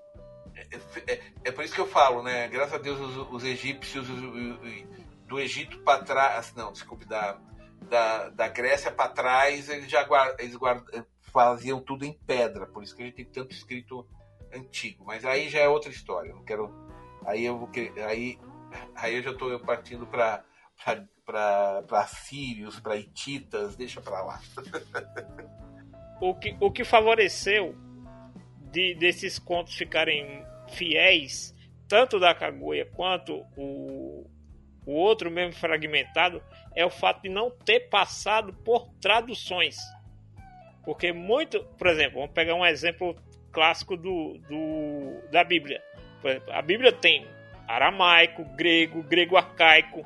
[0.57, 2.49] É, é, é, por isso que eu falo, né?
[2.49, 4.21] Graças a Deus os, os egípcios os,
[5.27, 7.39] do Egito para trás, não, desculpe, da,
[7.83, 10.57] da, da Grécia para trás, eles já guarda, eles
[11.35, 12.67] faziam tudo em pedra.
[12.67, 14.07] Por isso que a gente tem tanto escrito
[14.55, 15.05] antigo.
[15.05, 16.31] Mas aí já é outra história.
[16.31, 16.73] Eu não quero.
[17.27, 17.69] Aí eu vou
[18.07, 18.39] aí
[18.95, 20.45] aí eu já estou partindo para
[21.25, 24.41] para sírios, para hititas, deixa para lá.
[26.21, 27.75] o, que, o que favoreceu
[28.71, 31.55] de, desses contos ficarem fiéis,
[31.89, 34.29] tanto da Kaguya quanto o,
[34.85, 36.43] o outro mesmo fragmentado,
[36.75, 39.79] é o fato de não ter passado por traduções.
[40.85, 43.17] Porque muito, por exemplo, vamos pegar um exemplo
[43.51, 45.83] clássico do, do da Bíblia.
[46.25, 47.27] Exemplo, a Bíblia tem
[47.67, 50.03] aramaico, grego, grego arcaico,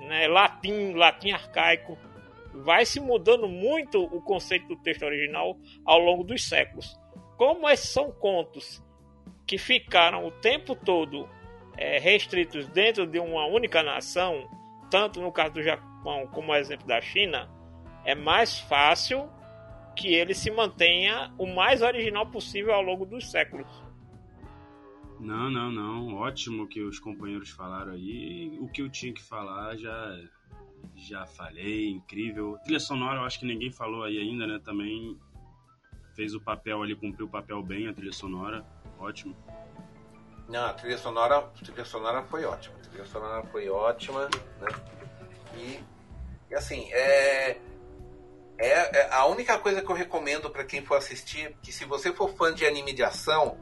[0.00, 1.98] né, latim, latim arcaico.
[2.54, 6.98] Vai se mudando muito o conceito do texto original ao longo dos séculos.
[7.36, 8.82] Como esses são contos
[9.46, 11.28] que ficaram o tempo todo
[11.76, 14.48] é, restritos dentro de uma única nação,
[14.90, 17.50] tanto no caso do Japão como no exemplo da China,
[18.04, 19.28] é mais fácil
[19.94, 23.66] que ele se mantenha o mais original possível ao longo dos séculos.
[25.20, 26.14] Não, não, não.
[26.16, 28.58] Ótimo que os companheiros falaram aí.
[28.60, 30.18] O que eu tinha que falar já
[30.96, 32.58] já falei, incrível.
[32.64, 34.60] Trilha sonora, eu acho que ninguém falou aí ainda, né?
[34.64, 35.18] Também
[36.14, 38.64] fez o papel ali, cumpriu o papel bem, a trilha sonora,
[38.98, 39.36] ótimo.
[40.48, 42.76] Não, a trilha sonora, a trilha sonora foi ótima.
[42.76, 44.24] A trilha sonora foi ótima,
[44.60, 44.68] né?
[45.56, 45.80] E,
[46.50, 47.60] e assim, é,
[48.58, 52.12] é, é, a única coisa que eu recomendo para quem for assistir, que se você
[52.12, 53.58] for fã de anime de ação,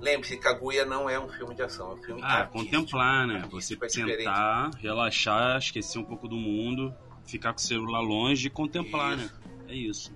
[0.00, 3.42] Lembre-se, Kaguya não é um filme de ação, é um filme Ah, contemplar, né?
[3.50, 8.50] Você é sentar, relaxar, esquecer um pouco do mundo, ficar com o celular longe e
[8.50, 9.24] contemplar, né?
[9.24, 9.34] isso.
[9.34, 9.64] né?
[9.68, 10.12] É isso.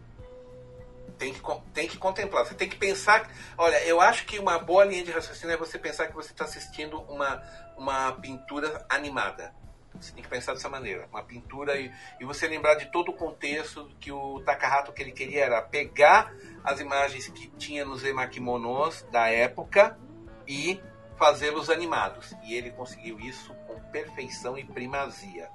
[1.19, 1.41] Tem que,
[1.73, 2.45] tem que contemplar.
[2.45, 3.31] Você tem que pensar.
[3.57, 6.45] Olha, eu acho que uma boa linha de raciocínio é você pensar que você está
[6.45, 7.43] assistindo uma,
[7.77, 9.53] uma pintura animada.
[10.01, 11.07] Você tem que pensar dessa maneira.
[11.11, 11.91] Uma pintura e,
[12.21, 16.33] e você lembrar de todo o contexto que o Takahata que ele queria era pegar
[16.65, 19.99] as imagens que tinha nos emakimonos da época
[20.47, 20.81] e
[21.17, 22.35] fazê-los animados.
[22.45, 25.49] E ele conseguiu isso com perfeição e primazia.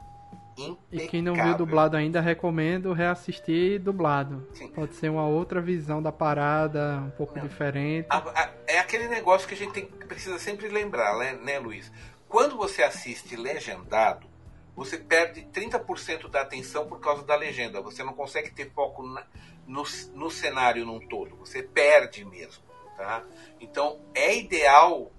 [0.58, 0.78] Impecável.
[0.92, 4.48] E quem não viu dublado ainda, recomendo reassistir dublado.
[4.54, 4.68] Sim.
[4.68, 7.48] Pode ser uma outra visão da parada, um pouco não.
[7.48, 8.06] diferente.
[8.10, 11.92] A, a, é aquele negócio que a gente tem, precisa sempre lembrar, né, né, Luiz?
[12.28, 14.28] Quando você assiste legendado,
[14.76, 17.82] você perde 30% da atenção por causa da legenda.
[17.82, 19.26] Você não consegue ter foco na,
[19.68, 21.36] no, no cenário num todo.
[21.38, 22.64] Você perde mesmo.
[22.98, 23.24] Tá?
[23.60, 25.12] Então é ideal,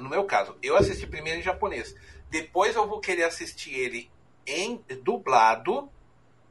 [0.00, 1.94] no meu caso, eu assisti primeiro em japonês.
[2.28, 4.10] Depois eu vou querer assistir ele
[4.46, 5.90] em dublado,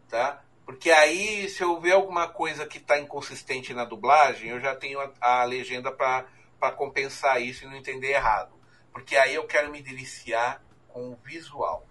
[0.09, 0.43] tá?
[0.65, 4.99] Porque aí, se eu ver alguma coisa que está inconsistente na dublagem, eu já tenho
[4.99, 8.53] a, a legenda para compensar isso e não entender errado.
[8.91, 11.85] Porque aí eu quero me deliciar com o visual.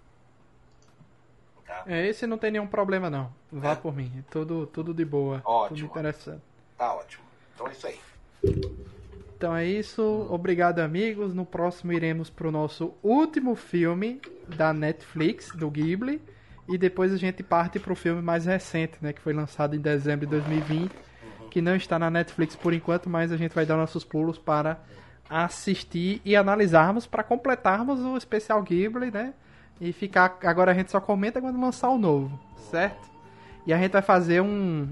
[1.71, 1.83] Tá?
[1.87, 3.31] É, esse não tem nenhum problema não.
[3.49, 3.75] Vá é.
[3.75, 4.11] por mim.
[4.29, 5.41] Tudo, tudo de boa.
[5.45, 5.77] Ótimo.
[5.77, 6.41] Tudo interessante.
[6.77, 7.23] Tá ótimo.
[7.55, 7.99] Então é isso aí.
[9.37, 10.27] Então é isso.
[10.29, 11.33] Obrigado, amigos.
[11.33, 16.21] No próximo iremos pro nosso último filme da Netflix, do Ghibli.
[16.67, 19.13] E depois a gente parte pro filme mais recente, né?
[19.13, 20.91] Que foi lançado em dezembro de 2020.
[20.91, 21.49] Uhum.
[21.49, 24.79] que não está na Netflix por enquanto, mas a gente vai dar nossos pulos para
[25.29, 29.33] assistir e analisarmos para completarmos o especial Ghibli, né?
[29.81, 30.37] E ficar.
[30.43, 33.09] Agora a gente só comenta quando lançar o novo, certo?
[33.65, 34.87] E a gente vai fazer um,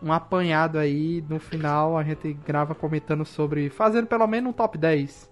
[0.00, 1.98] um apanhado aí no final.
[1.98, 3.68] A gente grava comentando sobre.
[3.68, 5.28] Fazendo pelo menos um top 10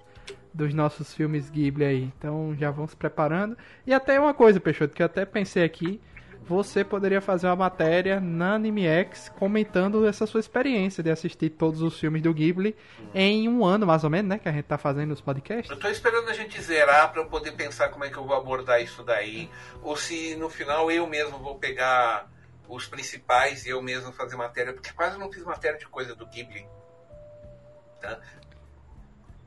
[0.53, 2.13] dos nossos filmes Ghibli aí.
[2.19, 3.57] Então já vão se preparando.
[3.87, 6.01] E até uma coisa, Peixoto, que eu até pensei aqui
[6.47, 11.99] você poderia fazer uma matéria na AnimeX comentando essa sua experiência de assistir todos os
[11.99, 12.77] filmes do Ghibli
[13.13, 14.39] em um ano, mais ou menos, né?
[14.39, 15.71] Que a gente tá fazendo os podcasts.
[15.71, 18.37] Eu tô esperando a gente zerar para eu poder pensar como é que eu vou
[18.37, 19.51] abordar isso daí.
[19.83, 22.31] Ou se no final eu mesmo vou pegar
[22.69, 26.27] os principais e eu mesmo fazer matéria, porque quase não fiz matéria de coisa do
[26.27, 26.67] Ghibli.
[28.01, 28.21] Tá?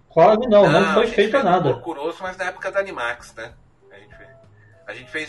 [0.10, 1.76] Quase não, não, não foi feito nada.
[1.76, 3.54] Curioso, mas na época da Animax, né?
[3.92, 4.30] A gente fez,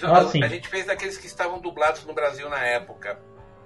[0.07, 3.21] ah, a, a, gente fez aqueles que estavam dublados no Brasil na época.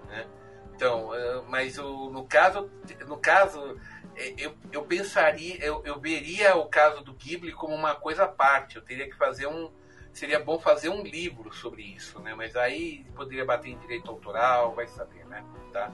[0.09, 0.27] Né?
[0.75, 2.71] Então, eh, mas o, no caso,
[3.07, 3.79] no caso
[4.17, 8.29] eh, eu, eu pensaria, eu, eu veria o caso do Ghibli como uma coisa à
[8.29, 8.77] parte.
[8.77, 9.71] Eu teria que fazer um.
[10.13, 12.35] Seria bom fazer um livro sobre isso, né?
[12.35, 15.45] Mas aí poderia bater em direito autoral, vai saber, né?
[15.73, 15.93] Tá?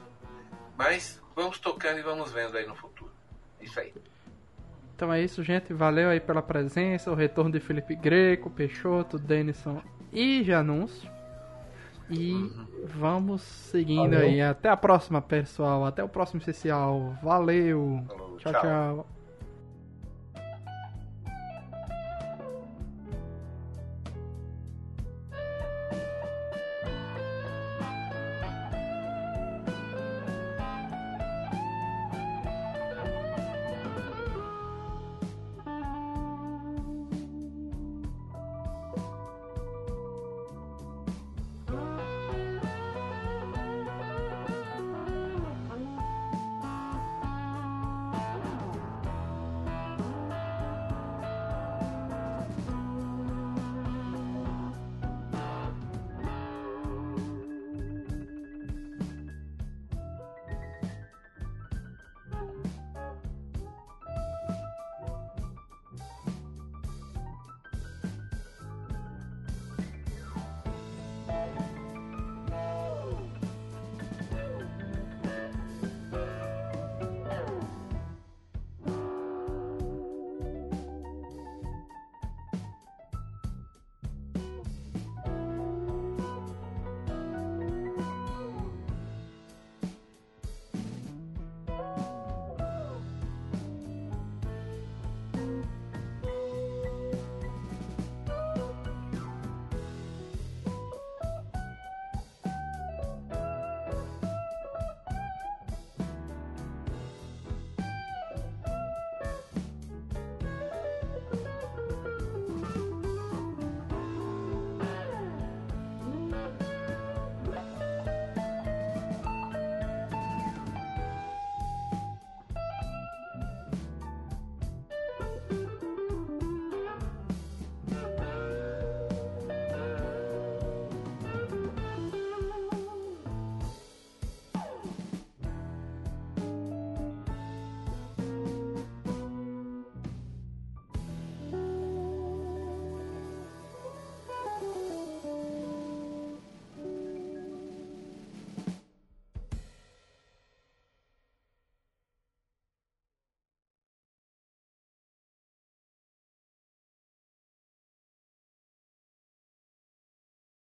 [0.76, 3.12] Mas vamos tocando e vamos vendo aí no futuro.
[3.61, 3.94] Isso aí.
[5.01, 5.72] Então é isso, gente.
[5.72, 9.80] Valeu aí pela presença, o retorno de Felipe Greco, Peixoto, Denison
[10.12, 11.11] e Janúncio.
[12.11, 12.66] E uhum.
[12.84, 14.20] vamos seguindo Valeu.
[14.20, 14.42] aí.
[14.42, 15.86] Até a próxima, pessoal.
[15.86, 17.16] Até o próximo especial.
[17.22, 18.05] Valeu.
[18.07, 18.53] Falou, tchau.
[18.53, 18.61] tchau.
[18.61, 19.19] tchau.